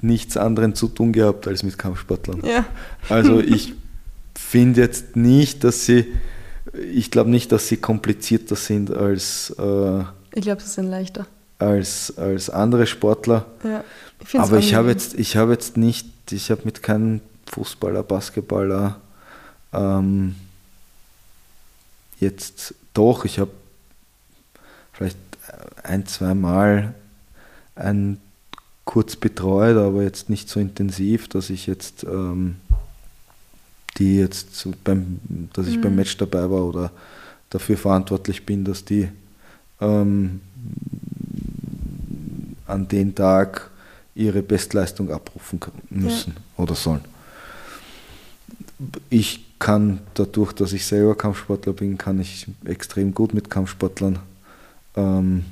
[0.01, 2.41] nichts anderem zu tun gehabt als mit Kampfsportlern.
[2.45, 2.65] Ja.
[3.09, 3.73] Also ich
[4.35, 6.05] finde jetzt nicht, dass sie,
[6.73, 10.03] ich glaube nicht, dass sie komplizierter sind als, äh,
[10.33, 11.27] Ich glaube, sie sind leichter.
[11.59, 13.45] als, als andere Sportler.
[13.63, 13.83] Ja.
[14.23, 18.99] Ich Aber ich habe jetzt, ich habe jetzt nicht, ich habe mit keinem Fußballer, Basketballer
[19.73, 20.35] ähm,
[22.19, 23.51] jetzt doch, ich habe
[24.93, 25.17] vielleicht
[25.83, 26.93] ein, zwei Mal
[27.75, 28.19] ein
[28.85, 32.57] kurz betreut, aber jetzt nicht so intensiv, dass ich jetzt ähm,
[33.97, 35.19] die jetzt beim,
[35.53, 35.97] dass ich beim Mhm.
[35.97, 36.91] Match dabei war oder
[37.49, 39.09] dafür verantwortlich bin, dass die
[39.79, 40.41] ähm,
[42.67, 43.69] an den Tag
[44.15, 47.01] ihre Bestleistung abrufen müssen oder sollen.
[49.09, 54.19] Ich kann dadurch, dass ich selber Kampfsportler bin, kann ich extrem gut mit Kampfsportlern.
[54.95, 55.45] Ähm,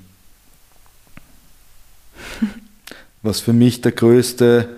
[3.21, 4.69] was für mich der größte,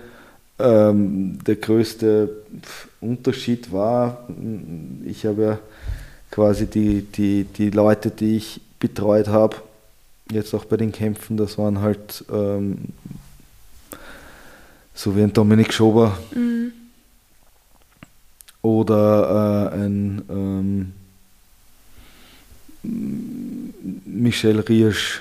[0.62, 2.30] ähm, der größte
[3.00, 4.26] Unterschied war,
[5.04, 5.58] ich habe ja
[6.30, 9.56] quasi die, die, die Leute, die ich betreut habe,
[10.30, 12.78] jetzt auch bei den Kämpfen, das waren halt ähm,
[14.94, 16.72] so wie ein Dominik Schober Mhm.
[18.62, 20.92] oder äh, ein ähm,
[24.04, 25.20] Michel Riersch.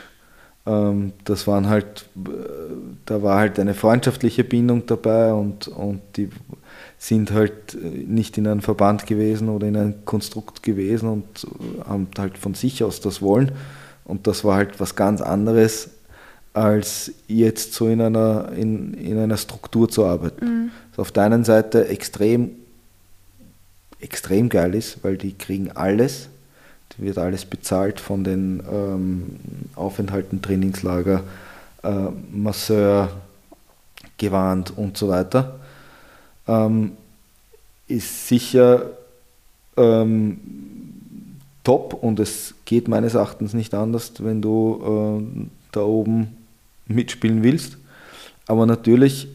[0.66, 2.30] Ähm, das waren halt, äh,
[3.06, 6.30] da war halt eine freundschaftliche Bindung dabei und, und die
[6.98, 11.90] sind halt äh, nicht in einem Verband gewesen oder in einem Konstrukt gewesen und äh,
[11.90, 13.52] haben halt von sich aus das wollen.
[14.06, 15.90] Und das war halt was ganz anderes,
[16.54, 20.46] als jetzt so in einer, in, in einer Struktur zu arbeiten.
[20.46, 20.72] Mhm.
[20.92, 22.52] Was auf der einen Seite extrem,
[24.00, 26.30] extrem geil ist, weil die kriegen alles.
[26.98, 29.40] Wird alles bezahlt von den ähm,
[29.76, 31.24] Aufenthalten, Trainingslager,
[31.84, 33.10] äh, Masseur,
[34.18, 35.60] Gewand und so weiter.
[36.48, 36.92] Ähm,
[37.88, 38.92] ist sicher
[39.78, 40.40] ähm,
[41.64, 46.36] top und es geht meines Erachtens nicht anders, wenn du äh, da oben
[46.88, 47.78] mitspielen willst.
[48.48, 49.28] Aber natürlich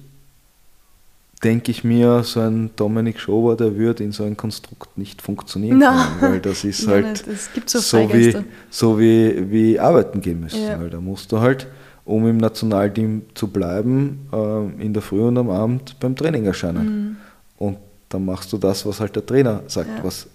[1.45, 5.79] denke ich mir, so ein Dominik Schober, der würde in so ein Konstrukt nicht funktionieren
[5.79, 6.09] Na.
[6.19, 7.27] können, weil das ist halt nicht.
[7.27, 8.37] Es gibt so so, wie,
[8.71, 10.63] so wie, wie arbeiten gehen müssen.
[10.63, 10.81] Ja.
[10.81, 11.67] Weil da musst du halt,
[12.05, 16.87] um im Nationalteam zu bleiben, äh, in der Früh und am Abend beim Training erscheinen.
[16.87, 17.17] Mhm.
[17.59, 17.79] Und
[18.09, 20.05] dann machst du das, was halt der Trainer sagt, Ja.
[20.05, 20.27] was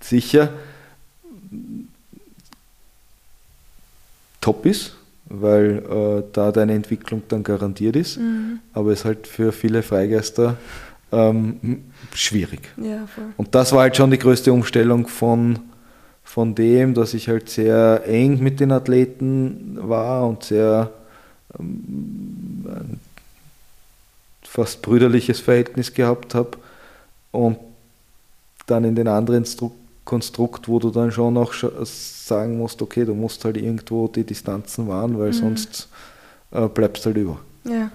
[0.00, 0.50] sicher
[4.40, 4.94] top ist,
[5.30, 8.60] weil äh, da deine Entwicklung dann garantiert ist, Mhm.
[8.72, 10.56] aber es halt für viele Freigeister
[11.12, 12.60] ähm, schwierig.
[12.76, 13.24] Ja, voll.
[13.36, 15.58] Und das war halt schon die größte Umstellung von,
[16.24, 20.90] von dem, dass ich halt sehr eng mit den Athleten war und sehr
[21.58, 23.00] ähm, ein
[24.42, 26.50] fast brüderliches Verhältnis gehabt habe
[27.32, 27.58] und
[28.66, 29.70] dann in den anderen Stru
[30.08, 31.52] Konstrukt, wo du dann schon auch
[31.84, 35.32] sagen musst, okay, du musst halt irgendwo die Distanzen wahren, weil Mhm.
[35.34, 35.88] sonst
[36.50, 37.38] äh, bleibst halt über.
[37.64, 37.90] Ja.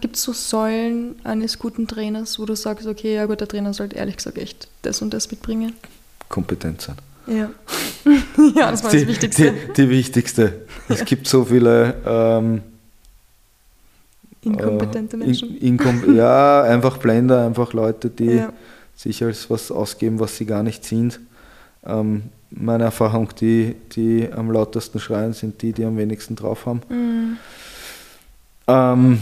[0.00, 3.72] Gibt es so Säulen eines guten Trainers, wo du sagst, okay, ja gut, der Trainer
[3.74, 5.74] sollte ehrlich gesagt echt das und das mitbringen?
[6.28, 6.96] Kompetent sein.
[7.28, 7.50] Ja.
[8.56, 9.52] ja, das war die, das Wichtigste.
[9.52, 10.62] Die, die wichtigste.
[10.88, 12.62] Es gibt so viele ähm,
[14.42, 15.56] Inkompetente äh, Menschen.
[15.58, 18.52] In, inkom ja, einfach Blender, einfach Leute, die ja.
[18.98, 21.20] Sich als was ausgeben, was sie gar nicht sind.
[21.86, 26.82] Ähm, meine Erfahrung, die, die am lautesten schreien, sind die, die am wenigsten drauf haben.
[26.88, 27.36] Mhm.
[28.66, 29.20] Ähm,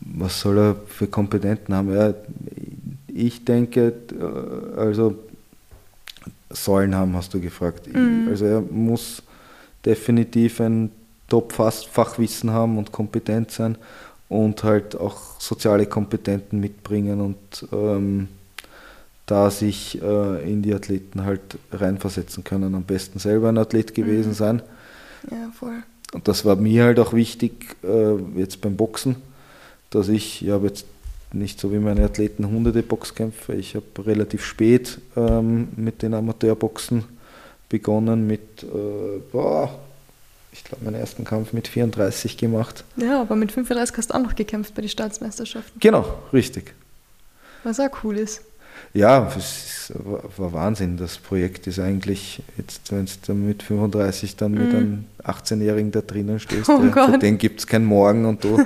[0.00, 1.94] was soll er für Kompetenten haben?
[1.94, 2.14] Ja,
[3.06, 5.14] ich denke, äh, also
[6.50, 7.86] Säulen haben, hast du gefragt.
[7.86, 8.26] Mhm.
[8.28, 9.22] Also er muss
[9.84, 10.90] definitiv ein
[11.28, 13.76] Top-Fachwissen haben und kompetent sein
[14.28, 18.28] und halt auch soziale Kompetenten mitbringen und ähm,
[19.26, 22.74] da sich äh, in die Athleten halt reinversetzen können.
[22.74, 24.34] Am besten selber ein Athlet gewesen Mhm.
[24.34, 24.62] sein.
[25.30, 25.82] ja, voll.
[26.14, 29.16] Und das war mir halt auch wichtig, äh, jetzt beim Boxen,
[29.90, 30.86] dass ich, ich habe jetzt
[31.32, 37.04] nicht so wie meine Athleten hunderte Boxkämpfe, ich habe relativ spät ähm, mit den Amateurboxen
[37.68, 39.78] begonnen, mit, äh, boah,
[40.52, 42.84] ich glaube, meinen ersten Kampf mit 34 gemacht.
[42.96, 46.74] Ja, aber mit 35 hast du auch noch gekämpft bei den Staatsmeisterschaften, Genau, richtig.
[47.64, 48.42] was auch cool ist.
[48.94, 49.92] Ja, es ist,
[50.38, 50.96] war, Wahnsinn.
[50.96, 54.78] Das Projekt ist eigentlich, jetzt, wenn du mit 35 dann mit Mhm.
[54.78, 58.64] einem 18-Jährigen da drinnen stehst, Oh der, für den gibt es keinen Morgen und du.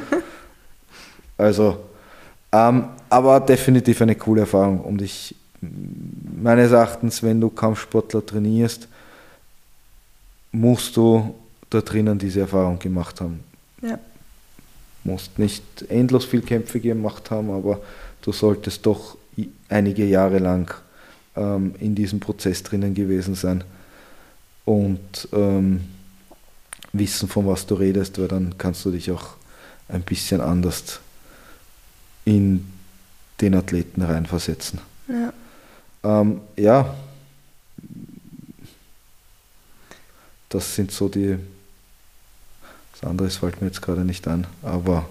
[1.39, 1.79] also,
[2.53, 4.81] ähm, aber definitiv eine coole Erfahrung.
[4.81, 8.87] Und ich, meines Erachtens, wenn du Kampfsportler trainierst,
[10.53, 11.35] musst du
[11.73, 13.41] da drinnen diese Erfahrung gemacht haben.
[13.81, 13.99] Ja.
[15.05, 17.81] Musst nicht endlos viel Kämpfe gemacht haben, aber
[18.21, 19.17] du solltest doch
[19.69, 20.73] einige Jahre lang
[21.35, 23.65] ähm, in diesem Prozess drinnen gewesen sein
[24.65, 25.81] und ähm,
[26.93, 29.31] wissen, von was du redest, weil dann kannst du dich auch
[29.89, 31.01] ein bisschen anders
[32.25, 32.71] in
[33.41, 34.79] den Athleten reinversetzen.
[35.09, 35.33] Ja.
[36.05, 36.95] Ähm, ja,
[40.49, 41.39] das sind so die.
[43.03, 45.05] Das andere fällt mir jetzt gerade nicht ein, aber.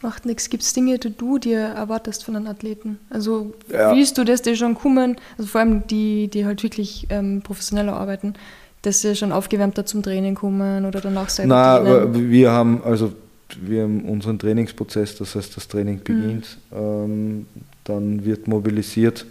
[0.00, 0.48] Macht nichts.
[0.48, 2.98] Gibt es Dinge, die du dir erwartest von einem Athleten?
[3.10, 3.94] Also, Ja.
[3.94, 7.42] wie ist du das, die schon kommen, also vor allem die, die halt wirklich ähm,
[7.42, 8.34] professioneller arbeiten,
[8.82, 13.12] dass sie schon aufgewärmter zum Training kommen oder danach selber aber wir haben also
[13.60, 17.46] wir haben unseren Trainingsprozess, das heißt, das Training beginnt, ähm,
[17.84, 19.26] dann wird mobilisiert.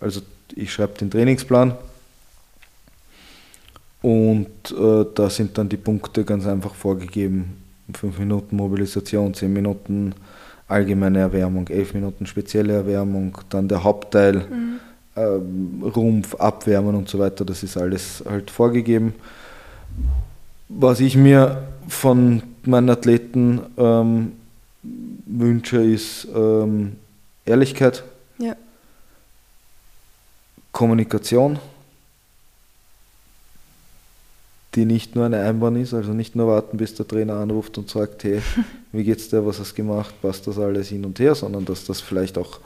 [0.00, 0.22] Also
[0.54, 1.74] ich schreibe den Trainingsplan
[4.02, 7.56] und äh, da sind dann die Punkte ganz einfach vorgegeben.
[7.94, 10.14] Fünf Minuten Mobilisation, zehn Minuten
[10.68, 14.46] allgemeine Erwärmung, elf Minuten spezielle Erwärmung, dann der Hauptteil,
[15.16, 19.14] ähm, Rumpf, Abwärmen und so weiter, das ist alles halt vorgegeben.
[20.68, 24.32] Was ich mir von meinen Athleten ähm,
[25.26, 26.96] wünsche, ist ähm,
[27.46, 28.04] Ehrlichkeit,
[28.38, 28.54] Ja.
[30.72, 31.58] Kommunikation,
[34.78, 37.90] die nicht nur eine Einbahn ist, also nicht nur warten, bis der Trainer anruft und
[37.90, 38.40] sagt, hey,
[38.92, 41.84] wie geht's dir, was hast du gemacht, passt das alles hin und her, sondern dass
[41.84, 42.60] das vielleicht auch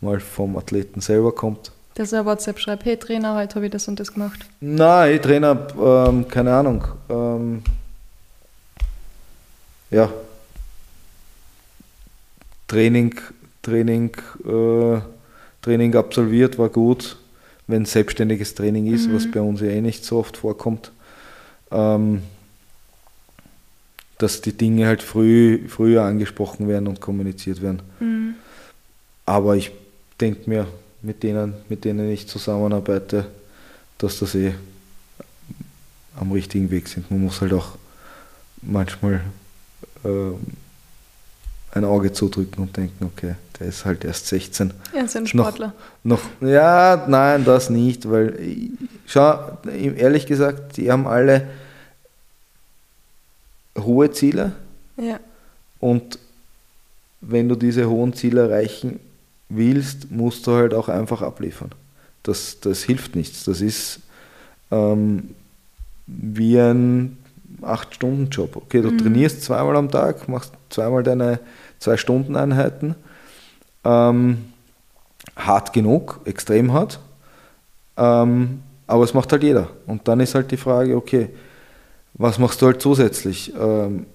[0.00, 1.70] mal vom Athleten selber kommt.
[1.94, 4.40] Dass er WhatsApp schreibt, hey Trainer, heute habe ich das und das gemacht.
[4.60, 6.84] Nein, hey, Trainer, ähm, keine Ahnung.
[7.08, 7.62] Ähm,
[9.92, 10.12] ja.
[12.66, 13.14] Training,
[13.62, 14.10] Training,
[14.44, 14.98] äh,
[15.62, 17.16] Training absolviert, war gut,
[17.68, 20.90] wenn selbstständiges Training ist, was bei uns ja eh nicht so oft vorkommt.
[21.74, 22.22] Ähm,
[24.18, 27.82] dass die Dinge halt früh, früher angesprochen werden und kommuniziert werden.
[28.00, 28.34] Mhm.
[29.26, 29.72] Aber ich
[30.20, 30.66] denke mir,
[31.02, 33.26] mit denen, mit denen ich zusammenarbeite,
[33.98, 34.54] dass das eh
[36.18, 37.10] am richtigen Weg sind.
[37.10, 37.70] Man muss halt auch
[38.62, 39.20] manchmal
[40.04, 40.36] ähm,
[41.72, 44.72] ein Auge zudrücken und denken, okay, der ist halt erst 16.
[44.94, 45.74] Er ist ein Noch- Sportler.
[46.04, 48.38] Noch, ja, nein, das nicht, weil,
[49.06, 49.58] schau,
[49.96, 51.48] ehrlich gesagt, die haben alle
[53.78, 54.52] hohe Ziele
[54.96, 55.18] Ja.
[55.80, 56.18] und
[57.20, 59.00] wenn du diese hohen Ziele erreichen
[59.48, 61.70] willst, musst du halt auch einfach abliefern.
[62.22, 63.44] Das, das hilft nichts.
[63.44, 64.00] Das ist
[64.70, 65.30] ähm,
[66.06, 67.16] wie ein
[67.62, 68.56] 8-Stunden-Job.
[68.56, 71.40] Okay, du trainierst zweimal am Tag, machst zweimal deine
[71.80, 72.94] 2-Stunden-Einheiten.
[73.84, 74.44] Ähm,
[75.36, 77.00] hart genug, extrem hart.
[77.96, 79.68] Ähm, aber es macht halt jeder.
[79.86, 81.30] Und dann ist halt die Frage, okay,
[82.14, 83.52] was machst du halt zusätzlich?
[83.58, 84.06] Ähm,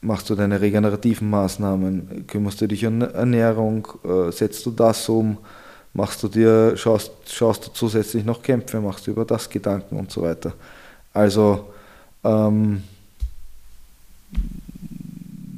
[0.00, 2.26] machst du deine regenerativen Maßnahmen?
[2.26, 3.86] Kümmerst du dich um Ernährung?
[4.04, 5.38] Äh, setzt du das um?
[5.92, 8.80] Machst du dir, schaust, schaust du zusätzlich noch Kämpfe?
[8.80, 10.52] Machst du über das Gedanken und so weiter?
[11.12, 11.68] Also
[12.22, 12.82] ähm,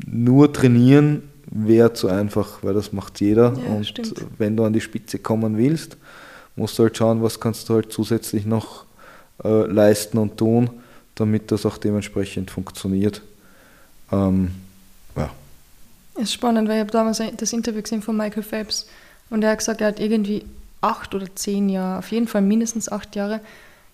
[0.07, 3.53] nur trainieren wäre zu einfach, weil das macht jeder.
[3.55, 4.25] Ja, und stimmt.
[4.39, 5.97] wenn du an die Spitze kommen willst,
[6.57, 8.85] musst du halt schauen, was kannst du halt zusätzlich noch
[9.45, 10.71] äh, leisten und tun,
[11.21, 13.23] damit das auch dementsprechend funktioniert.
[14.11, 14.51] Ähm,
[15.17, 15.31] ja.
[16.17, 18.87] Ist spannend, weil ich habe damals das Interview gesehen von Michael Phelps
[19.31, 20.45] und er hat gesagt, er hat irgendwie
[20.81, 23.41] acht oder zehn Jahre, auf jeden Fall mindestens acht Jahre,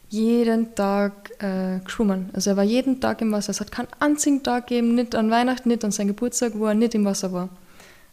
[0.08, 2.30] jeden Tag äh, geschwommen.
[2.32, 3.50] Also er war jeden Tag im Wasser.
[3.50, 6.74] Es hat keinen einzigen Tag gegeben, nicht an Weihnachten, nicht an seinem Geburtstag, wo er
[6.74, 7.48] nicht im Wasser war.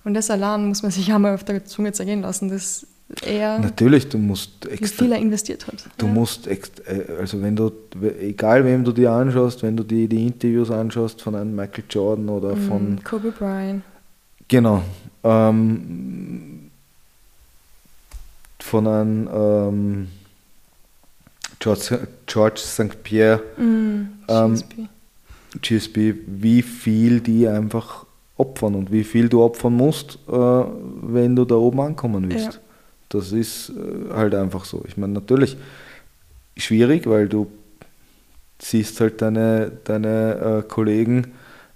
[0.04, 2.88] Und das allein muss man sich auch mal auf der Zunge zergehen lassen, dass
[3.22, 5.86] er, Natürlich, du musst wie extra, viel er investiert hat.
[5.98, 6.12] du ja.
[6.12, 6.60] musst äh,
[7.20, 7.72] also wenn du
[8.20, 12.30] egal wem du dir anschaust, wenn du die, die Interviews anschaust von einem Michael Jordan
[12.30, 13.84] oder von Mm, Kobe Bryant.
[14.48, 14.82] Genau.
[15.24, 16.70] Ähm,
[18.60, 20.08] von einem ähm,
[21.60, 23.04] George, George St.
[23.04, 24.88] Pierre, Ähm, GSP.
[25.62, 28.06] GSP, wie viel die einfach
[28.38, 32.54] opfern und wie viel du opfern musst, äh, wenn du da oben ankommen willst.
[32.56, 32.60] Ja.
[33.14, 34.84] Das ist äh, halt einfach so.
[34.88, 35.58] Ich meine, natürlich
[36.58, 37.48] schwierig, weil du
[38.60, 41.34] siehst halt deine, deine äh, Kollegen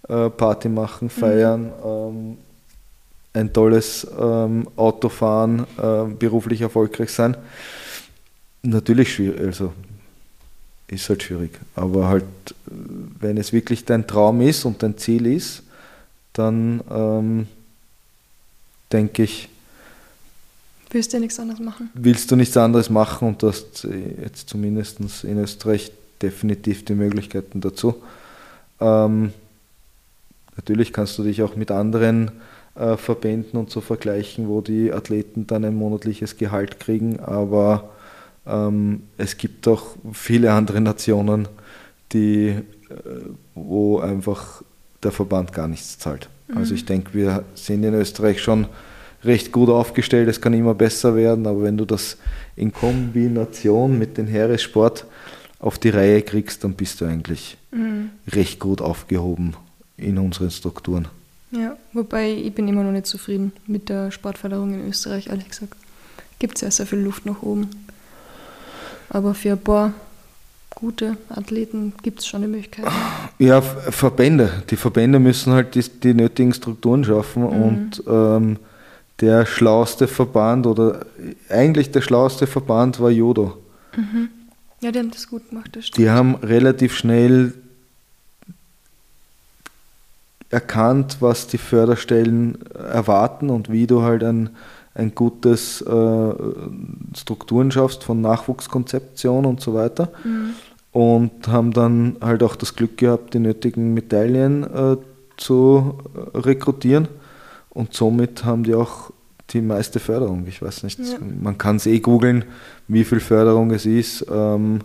[0.08, 2.38] äh, Party machen, feiern, ähm,
[3.34, 7.38] ein tolles ähm, Auto fahren, äh, beruflich erfolgreich sein.
[8.64, 9.74] Natürlich schwierig, also
[10.88, 11.52] ist halt schwierig.
[11.76, 12.24] Aber halt,
[12.68, 12.72] äh,
[13.20, 15.64] wenn es wirklich dein Traum ist und dein Ziel ist,
[16.34, 17.48] dann ähm,
[18.92, 19.50] denke ich,
[20.90, 21.90] Willst du nichts anderes machen?
[21.94, 26.96] willst du nichts anderes machen und du hast äh, jetzt zumindest in Österreich definitiv die
[26.96, 27.96] Möglichkeiten dazu.
[28.80, 29.34] Ähm,
[30.56, 32.32] natürlich kannst du dich auch mit anderen
[32.76, 37.90] äh, Verbänden und zu vergleichen, wo die Athleten dann ein monatliches Gehalt kriegen, aber
[38.46, 41.48] ähm, es gibt auch viele andere Nationen,
[42.14, 42.64] die, äh,
[43.56, 44.64] wo einfach
[45.04, 46.30] der Verband gar nichts zahlt.
[46.48, 46.58] Mhm.
[46.58, 48.68] Also ich denke, wir sind in Österreich schon
[49.24, 52.18] recht gut aufgestellt, es kann immer besser werden, aber wenn du das
[52.56, 55.06] in Kombination mit dem Heeressport
[55.60, 58.12] auf die Reihe kriegst, dann bist du eigentlich mhm.
[58.32, 59.56] recht gut aufgehoben
[59.98, 61.08] in unseren Strukturen.
[61.52, 65.74] Ja, wobei ich bin immer noch nicht zufrieden mit der Sportförderung in Österreich, ehrlich gesagt.
[66.40, 67.70] Gibt es ja sehr viel Luft nach oben.
[69.10, 69.94] Aber für ein paar
[70.76, 72.86] gute Athleten gibt es schon die Möglichkeit.
[73.40, 74.64] Ja, Verbände.
[74.70, 77.64] Die Verbände müssen halt die, die nötigen Strukturen schaffen mhm.
[77.64, 78.58] und ähm,
[79.20, 81.06] der schlauste Verband oder
[81.50, 83.58] eigentlich der schlauste Verband war Judo.
[83.96, 84.30] Mhm.
[84.82, 86.06] Ja, die haben das gut gemacht, das stimmt.
[86.06, 87.54] Die haben relativ schnell
[90.50, 94.52] erkannt, was die Förderstellen erwarten und wie du halt ein,
[94.94, 96.34] ein gutes äh,
[97.16, 100.12] Strukturen schaffst von Nachwuchskonzeption und so weiter.
[100.24, 100.54] Mhm.
[100.94, 104.98] Und haben dann halt auch das Glück gehabt, die nötigen Medaillen äh,
[105.38, 106.00] zu
[106.34, 107.08] rekrutieren.
[107.78, 109.12] Und somit haben die auch
[109.52, 110.48] die meiste Förderung.
[110.48, 111.20] Ich weiß nicht, ja.
[111.20, 112.44] man kann es eh googeln,
[112.88, 114.26] wie viel Förderung es ist.
[114.32, 114.80] Ähm,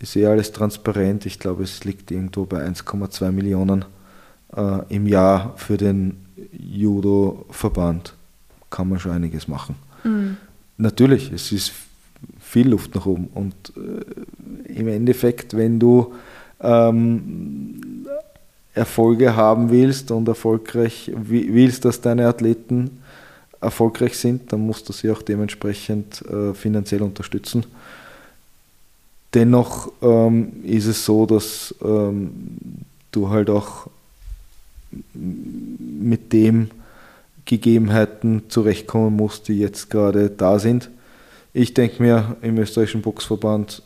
[0.00, 1.26] ist eh alles transparent.
[1.26, 3.84] Ich glaube, es liegt irgendwo bei 1,2 Millionen
[4.56, 8.14] äh, im Jahr für den Judo-Verband.
[8.68, 9.76] Kann man schon einiges machen.
[10.02, 10.38] Mhm.
[10.76, 11.72] Natürlich, es ist
[12.40, 13.28] viel Luft nach oben.
[13.32, 16.14] Und äh, im Endeffekt, wenn du
[16.60, 17.80] ähm,
[18.78, 23.02] Erfolge haben willst und erfolgreich willst, dass deine Athleten
[23.60, 27.64] erfolgreich sind, dann musst du sie auch dementsprechend äh, finanziell unterstützen.
[29.34, 32.30] Dennoch ähm, ist es so, dass ähm,
[33.12, 33.88] du halt auch
[35.12, 36.70] mit den
[37.44, 40.90] Gegebenheiten zurechtkommen musst, die jetzt gerade da sind.
[41.52, 43.82] Ich denke mir, im österreichischen Boxverband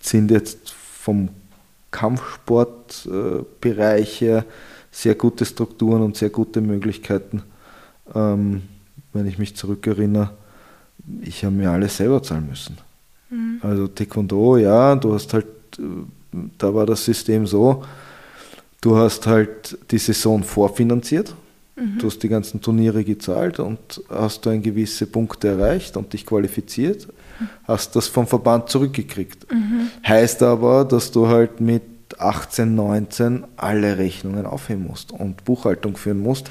[0.00, 1.28] sind jetzt vom
[1.94, 4.44] Kampfsportbereich her
[4.90, 7.44] sehr gute Strukturen und sehr gute Möglichkeiten.
[8.14, 8.62] Ähm,
[9.12, 10.30] wenn ich mich zurückerinnere,
[11.22, 12.78] ich habe mir alles selber zahlen müssen.
[13.30, 13.60] Mhm.
[13.62, 15.46] Also Taekwondo, ja, du hast halt,
[15.78, 15.82] äh,
[16.58, 17.84] da war das System so,
[18.80, 21.32] du hast halt die Saison vorfinanziert,
[21.76, 21.98] mhm.
[21.98, 26.26] du hast die ganzen Turniere gezahlt und hast du ein gewisse Punkte erreicht und dich
[26.26, 27.06] qualifiziert.
[27.66, 29.50] Hast das vom Verband zurückgekriegt.
[29.52, 29.88] Mhm.
[30.06, 31.82] Heißt aber, dass du halt mit
[32.18, 36.48] 18, 19 alle Rechnungen aufheben musst und Buchhaltung führen musst.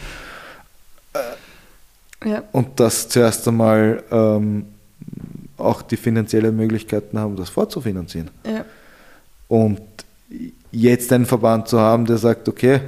[1.13, 2.43] Äh, ja.
[2.51, 4.65] Und das zuerst einmal ähm,
[5.57, 8.29] auch die finanziellen Möglichkeiten haben, das vorzufinanzieren.
[8.45, 8.65] Ja.
[9.47, 9.81] Und
[10.71, 12.81] jetzt einen Verband zu haben, der sagt, okay,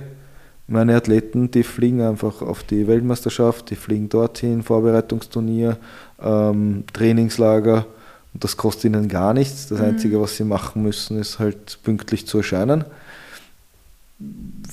[0.68, 5.78] meine Athleten, die fliegen einfach auf die Weltmeisterschaft, die fliegen dorthin, Vorbereitungsturnier,
[6.22, 7.86] ähm, Trainingslager
[8.34, 9.68] und das kostet ihnen gar nichts.
[9.68, 9.86] Das mhm.
[9.86, 12.86] Einzige, was sie machen müssen, ist halt pünktlich zu erscheinen.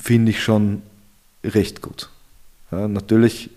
[0.01, 0.81] Finde ich schon
[1.43, 2.09] recht gut.
[2.71, 3.49] Ja, natürlich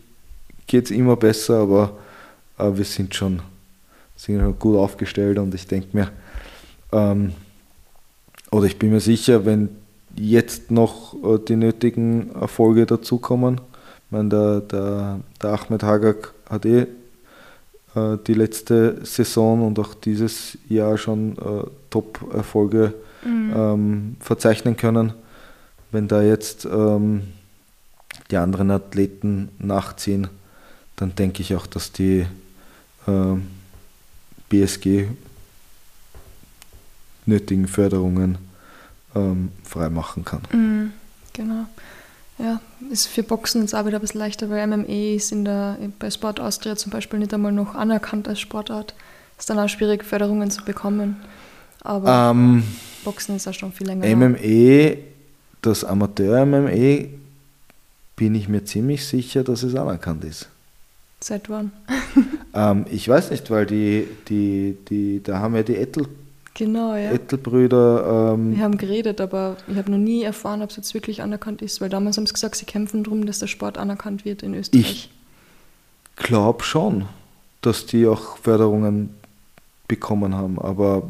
[0.66, 1.96] geht es immer besser, aber,
[2.56, 3.40] aber, wir sind schon,
[4.16, 6.10] sind schon gut aufgestellt und ich denke mir,
[6.92, 7.32] ähm,
[8.50, 9.70] oder ich bin mir sicher, wenn
[10.14, 13.60] jetzt noch äh, die nötigen Erfolge dazukommen,
[14.06, 16.86] ich meine, der, der, der Ahmed Hagak hat eh
[17.96, 22.94] äh, die letzte Saison und auch dieses Jahr schon äh, Top-Erfolge
[23.24, 23.52] mhm.
[23.56, 25.12] ähm, verzeichnen können.
[25.90, 27.22] Wenn da jetzt ähm,
[28.30, 30.28] die anderen Athleten nachziehen,
[30.96, 32.26] dann denke ich auch, dass die
[33.06, 33.36] äh,
[34.48, 35.06] BSG
[37.24, 38.38] nötigen Förderungen
[39.14, 40.42] ähm, freimachen kann.
[40.52, 40.92] Mhm,
[41.32, 41.66] genau.
[42.38, 42.60] Ja,
[42.90, 46.10] ist für Boxen jetzt auch wieder ein bisschen leichter, weil MMA ist in der, bei
[46.10, 48.94] Sport Austria zum Beispiel nicht einmal noch anerkannt als Sportart.
[49.38, 51.16] Ist dann auch schwierig, Förderungen zu bekommen.
[51.80, 52.62] Aber ähm,
[53.04, 54.14] Boxen ist auch schon viel länger.
[54.14, 54.96] MMA,
[55.62, 57.08] das Amateur-MMA,
[58.16, 60.48] bin ich mir ziemlich sicher, dass es anerkannt ist.
[61.20, 61.72] Seit wann?
[62.54, 66.06] ähm, ich weiß nicht, weil die, die, die, da haben ja die Ettel
[66.56, 67.12] Genau, ja.
[67.12, 68.32] Ettelbrüder.
[68.34, 71.60] Ähm, wir haben geredet, aber ich habe noch nie erfahren, ob es jetzt wirklich anerkannt
[71.60, 74.54] ist, weil damals haben sie gesagt, sie kämpfen darum, dass der Sport anerkannt wird in
[74.54, 75.10] Österreich.
[76.16, 77.04] Ich glaube schon,
[77.60, 79.10] dass die auch Förderungen
[79.86, 81.02] bekommen haben, aber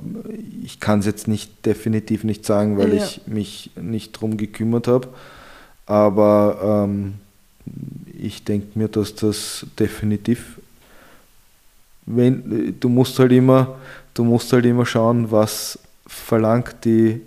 [0.65, 3.05] ich kann es jetzt nicht definitiv nicht sagen, weil ja.
[3.05, 5.07] ich mich nicht darum gekümmert habe.
[5.87, 7.15] Aber ähm,
[8.19, 10.59] ich denke mir, dass das definitiv,
[12.05, 13.77] wenn du musst halt immer
[14.19, 17.21] du musst halt immer schauen, was verlangt die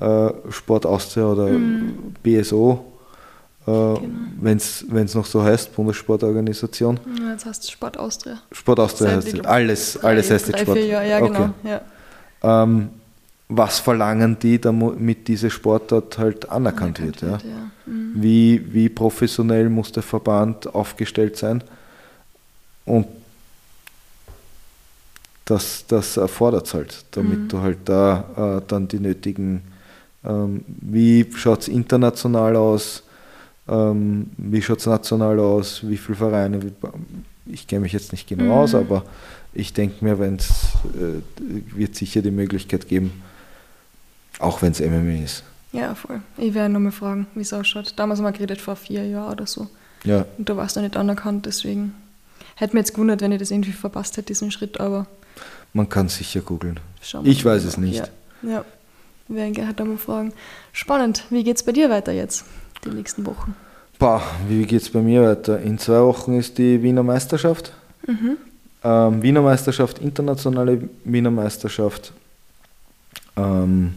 [0.00, 2.14] äh, Sport Austria oder mhm.
[2.22, 2.84] BSO
[3.68, 4.00] genau.
[4.40, 6.98] wenn es noch so heißt, Bundessportorganisation.
[7.18, 8.38] Ja, jetzt heißt es Sport Austria.
[8.52, 9.44] Sport Austria heißt es.
[9.44, 10.78] Alles, drei, alles heißt jetzt Sport.
[10.78, 11.40] Vier ja, genau.
[11.62, 11.80] Okay.
[12.42, 12.62] Ja.
[12.62, 12.88] Ähm,
[13.48, 17.42] was verlangen die, damit diese Sportart halt anerkannt, anerkannt wird?
[17.42, 17.48] Ja?
[17.48, 17.70] ja.
[17.86, 18.12] Mhm.
[18.14, 21.62] Wie, wie professionell muss der Verband aufgestellt sein?
[22.84, 23.06] Und
[25.48, 27.48] das, das erfordert es halt, damit mhm.
[27.48, 29.62] du halt da äh, dann die nötigen,
[30.24, 33.02] ähm, wie schaut es international aus,
[33.66, 36.60] ähm, wie schaut es national aus, wie viele Vereine,
[37.46, 38.50] ich kenne mich jetzt nicht genau mhm.
[38.50, 39.04] aus, aber
[39.54, 40.50] ich denke mir, wenn es
[40.94, 41.22] äh,
[41.74, 43.22] wird sicher die Möglichkeit geben,
[44.38, 45.44] auch wenn es MMA ist.
[45.72, 46.20] Ja, voll.
[46.36, 47.94] Ich werde nochmal fragen, wie es ausschaut.
[47.96, 49.68] Damals haben wir geredet vor vier Jahren oder so.
[50.04, 50.26] Ja.
[50.36, 51.94] Und da war es noch nicht anerkannt, deswegen
[52.54, 55.06] hätte mir jetzt gewundert, wenn ich das irgendwie verpasst hätte, diesen Schritt, aber.
[55.72, 56.80] Man kann sicher googeln.
[57.24, 58.10] Ich weiß es nicht.
[58.42, 58.64] Ja, ja.
[59.28, 60.32] wir werden Gerhard mal fragen.
[60.72, 61.24] Spannend.
[61.30, 62.44] Wie geht es bei dir weiter jetzt,
[62.84, 63.54] die nächsten Wochen?
[63.98, 65.60] Boah, wie geht es bei mir weiter?
[65.60, 67.72] In zwei Wochen ist die Wiener Meisterschaft.
[68.06, 68.36] Mhm.
[68.84, 72.12] Ähm, Wiener Meisterschaft, internationale Wiener Meisterschaft.
[73.36, 73.94] Ähm,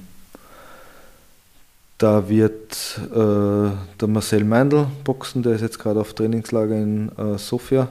[1.99, 7.37] da wird äh, der Marcel Meindl boxen, der ist jetzt gerade auf Trainingslager in äh,
[7.37, 7.89] Sofia.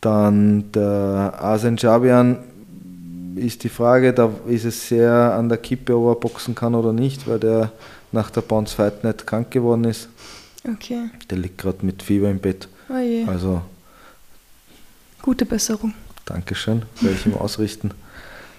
[0.00, 2.38] Dann der Asen Jabian
[3.36, 6.92] ist die Frage, da ist es sehr an der Kippe, ob er boxen kann oder
[6.92, 7.72] nicht, weil der
[8.12, 10.08] nach der Bounce Fight nicht krank geworden ist.
[10.64, 11.10] Okay.
[11.30, 12.68] Der liegt gerade mit Fieber im Bett.
[12.88, 13.24] Oh je.
[13.26, 13.62] Also.
[15.22, 15.94] Gute Besserung.
[16.26, 17.90] Dankeschön, werde ich ihm ausrichten.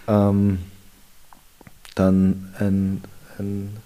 [0.08, 0.60] Ähm,
[1.96, 3.04] dann ein,
[3.38, 3.78] ein,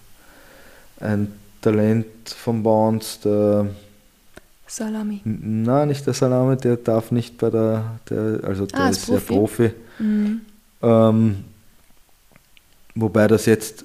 [1.00, 3.66] ein Talent vom Bounce, der
[4.66, 5.20] Salami.
[5.24, 9.26] Nein, nicht der Salami, der darf nicht bei der, der also der ah, ist, ist
[9.26, 9.62] Profi.
[9.62, 9.70] ja Profi.
[9.98, 10.40] Mhm.
[10.82, 11.44] Ähm,
[12.94, 13.84] wobei das jetzt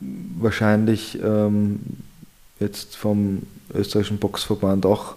[0.00, 1.80] wahrscheinlich ähm,
[2.60, 3.42] jetzt vom
[3.74, 5.14] österreichischen Boxverband auch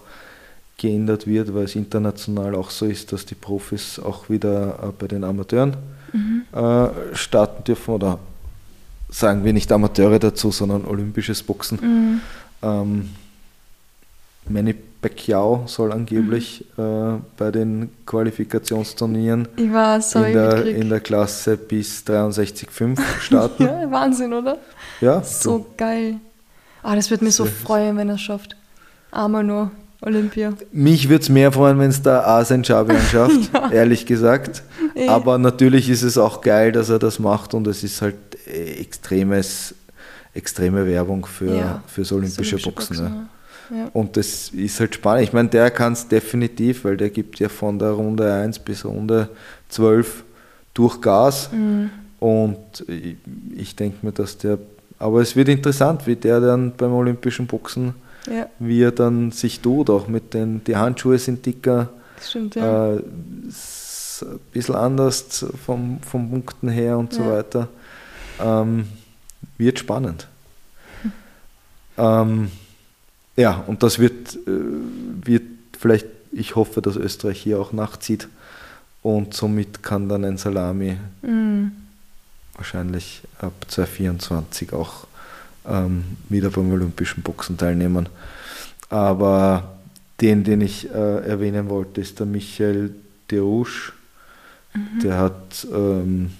[0.78, 5.08] geändert wird, weil es international auch so ist, dass die Profis auch wieder äh, bei
[5.08, 5.76] den Amateuren
[6.12, 6.42] mhm.
[6.52, 8.18] äh, starten dürfen oder
[9.08, 11.78] sagen wir nicht Amateure dazu, sondern olympisches Boxen.
[11.80, 12.20] Mhm.
[12.62, 13.10] Ähm,
[14.48, 14.74] Manny
[15.06, 16.82] Pacquiao soll angeblich mhm.
[16.82, 23.62] äh, bei den Qualifikationsturnieren in, der, in der Klasse bis 63,5 starten.
[23.66, 24.58] ja, Wahnsinn, oder?
[25.00, 25.22] Ja.
[25.22, 25.66] So du.
[25.76, 26.16] geil.
[26.82, 28.56] Ah, das würde mich so freuen, wenn er es schafft.
[29.10, 29.70] Einmal nur
[30.02, 30.52] Olympia.
[30.72, 33.70] Mich würde es mehr freuen, wenn es der Asen Chabian schafft, ja.
[33.70, 34.62] ehrlich gesagt.
[34.94, 35.08] E.
[35.08, 39.74] Aber natürlich ist es auch geil, dass er das macht und es ist halt extremes,
[40.34, 41.82] extreme Werbung für, ja.
[41.86, 42.96] fürs olympische, olympische Boxen.
[42.96, 43.28] Boxen ja.
[43.92, 45.24] Und das ist halt spannend.
[45.24, 48.84] Ich meine, der kann es definitiv, weil der gibt ja von der Runde 1 bis
[48.84, 49.28] Runde
[49.68, 50.24] 12
[50.74, 51.50] durch Gas.
[51.52, 51.90] Mhm.
[52.20, 53.16] Und ich,
[53.56, 54.58] ich denke mir, dass der.
[54.98, 57.94] Aber es wird interessant, wie der dann beim olympischen Boxen,
[58.26, 58.46] ja.
[58.58, 61.90] wie er dann sich tut, auch mit den, die Handschuhe sind dicker.
[62.22, 62.94] Stimmt, ja.
[62.94, 67.18] Äh, ein bisschen anders vom, vom Punkten her und ja.
[67.18, 67.68] so weiter.
[68.40, 68.86] Ähm,
[69.58, 70.28] wird spannend.
[71.02, 71.12] Hm.
[71.98, 72.50] Ähm,
[73.36, 74.50] ja, und das wird, äh,
[75.24, 75.44] wird
[75.78, 78.28] vielleicht, ich hoffe, dass Österreich hier auch nachzieht
[79.02, 81.72] und somit kann dann ein Salami mhm.
[82.54, 85.06] wahrscheinlich ab 2024 auch
[85.66, 88.08] ähm, wieder beim Olympischen Boxen teilnehmen.
[88.88, 89.76] Aber
[90.20, 92.94] den, den ich äh, erwähnen wollte, ist der Michael
[93.30, 93.92] Derouche.
[94.74, 95.00] Mhm.
[95.00, 96.32] Der hat ähm,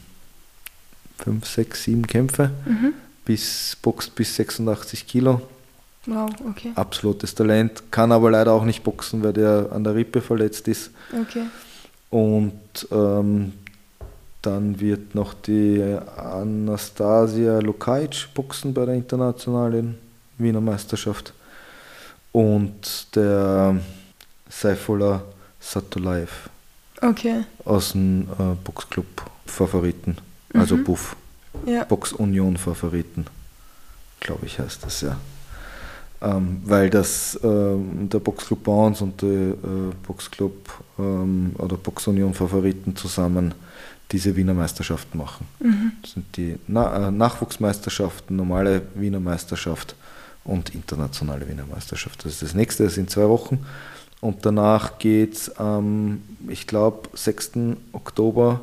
[1.18, 2.94] fünf, sechs, sieben Kämpfe, mhm.
[3.24, 5.42] bis, boxt bis 86 Kilo
[6.06, 6.72] Wow, okay.
[6.74, 10.90] Absolutes Talent, kann aber leider auch nicht boxen, weil der an der Rippe verletzt ist.
[11.12, 11.46] Okay.
[12.10, 13.52] Und ähm,
[14.42, 15.82] dann wird noch die
[16.16, 19.98] Anastasia Lukajic boxen bei der internationalen
[20.38, 21.32] Wiener Meisterschaft.
[22.30, 23.80] Und der
[24.48, 25.22] Saifullah
[25.58, 26.48] Satulaev.
[27.02, 27.44] Okay.
[27.64, 29.06] Aus dem äh, Boxclub
[29.46, 30.16] Favoriten,
[30.54, 30.84] also mhm.
[30.84, 31.16] Buff.
[31.64, 31.84] Ja.
[31.84, 33.26] Box Union Favoriten,
[34.20, 35.16] glaube ich heißt das ja
[36.22, 39.54] ähm, weil das ähm, der Boxclub Bounce und der äh,
[40.06, 40.54] Boxclub
[40.98, 43.54] ähm, oder Boxunion Favoriten zusammen
[44.12, 45.46] diese Wiener Meisterschaften machen.
[45.60, 45.92] Mhm.
[46.02, 49.94] Das sind die Na äh, Nachwuchsmeisterschaften, normale Wiener Meisterschaft
[50.44, 52.24] und internationale Wiener Meisterschaft.
[52.24, 53.66] Das ist das nächste, das sind zwei Wochen.
[54.20, 57.52] Und danach geht es am, ich glaube, 6.
[57.92, 58.60] Oktober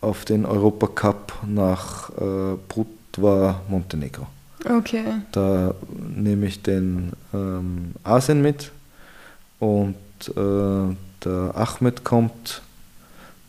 [0.00, 4.26] auf den Europacup nach äh, Brutva, Montenegro.
[4.64, 5.04] Okay.
[5.32, 8.70] Da nehme ich den ähm, Asen mit
[9.58, 9.94] und
[10.36, 12.62] äh, der Ahmed kommt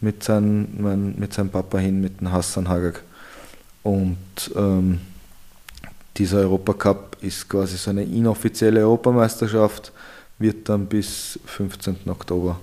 [0.01, 3.03] mit, sein, mein, mit seinem Papa hin, mit dem Hassan Hagag.
[3.83, 4.17] Und
[4.55, 4.99] ähm,
[6.17, 9.91] dieser Europacup ist quasi so eine inoffizielle Europameisterschaft,
[10.39, 11.97] wird dann bis 15.
[12.07, 12.59] Oktober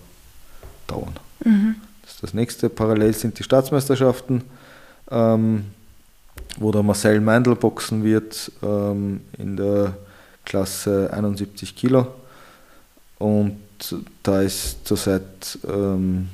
[0.86, 1.14] dauern.
[1.45, 1.76] Mhm.
[2.03, 2.68] Das ist das nächste.
[2.68, 4.42] Parallel sind die Staatsmeisterschaften,
[5.11, 5.66] ähm,
[6.59, 9.97] wo der Marcel Meindl boxen wird ähm, in der
[10.45, 12.07] Klasse 71 Kilo.
[13.18, 13.59] Und
[14.22, 16.28] da ist zurzeit ähm,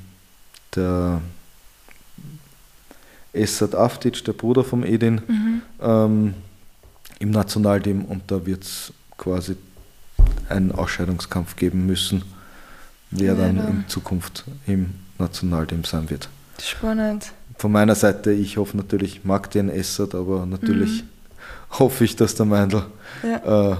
[0.75, 1.21] der
[3.33, 5.61] Esad Aftic, der Bruder vom Edin, mhm.
[5.81, 6.33] ähm,
[7.19, 9.55] im Nationalteam und da wird es quasi
[10.49, 12.23] einen Ausscheidungskampf geben müssen,
[13.11, 13.67] wer ja, dann ja.
[13.67, 16.29] in Zukunft im Nationalteam sein wird.
[16.61, 17.31] Spannend.
[17.61, 21.77] Von meiner Seite, ich hoffe natürlich, mag den Essert, aber natürlich mhm.
[21.77, 22.83] hoffe ich, dass der Meindl
[23.21, 23.73] ja.
[23.73, 23.75] äh,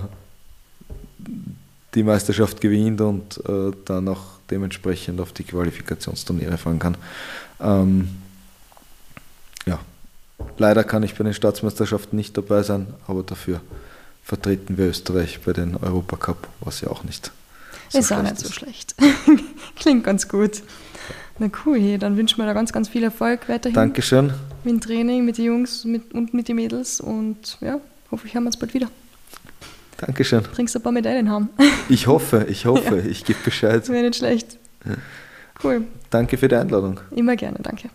[1.96, 4.22] die Meisterschaft gewinnt und äh, dann auch
[4.52, 6.96] dementsprechend auf die Qualifikationsturniere fahren kann.
[7.60, 8.10] Ähm,
[9.66, 9.80] ja,
[10.60, 13.62] leider kann ich bei den Staatsmeisterschaften nicht dabei sein, aber dafür
[14.22, 17.32] vertreten wir Österreich bei den Europacup, was ja auch nicht
[17.90, 18.94] so ist auch nicht so schlecht.
[19.76, 20.62] Klingt ganz gut.
[21.42, 23.74] Na cool, hey, dann wünschen wir da ganz, ganz viel Erfolg weiterhin.
[23.74, 24.32] Dankeschön.
[24.64, 27.80] Mit dem Training, mit den Jungs mit, und mit den Mädels und ja,
[28.12, 28.90] hoffe ich hören wir uns bald wieder.
[29.98, 30.44] Dankeschön.
[30.44, 31.50] Trinkst ein paar Medaillen haben.
[31.90, 33.06] Ich hoffe, ich hoffe, ja.
[33.10, 33.90] ich gebe Bescheid.
[33.90, 34.60] Wäre nicht schlecht.
[35.64, 35.86] Cool.
[36.12, 37.00] Danke für die Einladung.
[37.10, 37.90] Immer gerne, danke.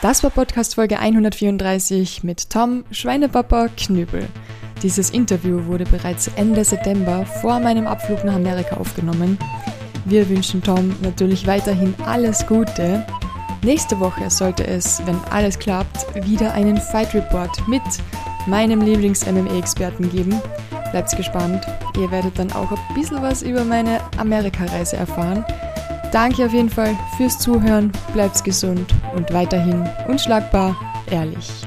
[0.00, 4.28] Das war Podcast Folge 134 mit Tom Schweinepapa Knüppel.
[4.84, 9.38] Dieses Interview wurde bereits Ende September vor meinem Abflug nach Amerika aufgenommen.
[10.04, 13.06] Wir wünschen Tom natürlich weiterhin alles Gute.
[13.62, 17.80] Nächste Woche sollte es, wenn alles klappt, wieder einen Fight Report mit
[18.46, 20.38] meinem Lieblings-MMA-Experten geben.
[20.90, 21.66] Bleibt gespannt.
[21.96, 25.46] Ihr werdet dann auch ein bisschen was über meine Amerikareise erfahren.
[26.12, 30.76] Danke auf jeden Fall fürs Zuhören, bleibt gesund und weiterhin unschlagbar
[31.10, 31.66] ehrlich.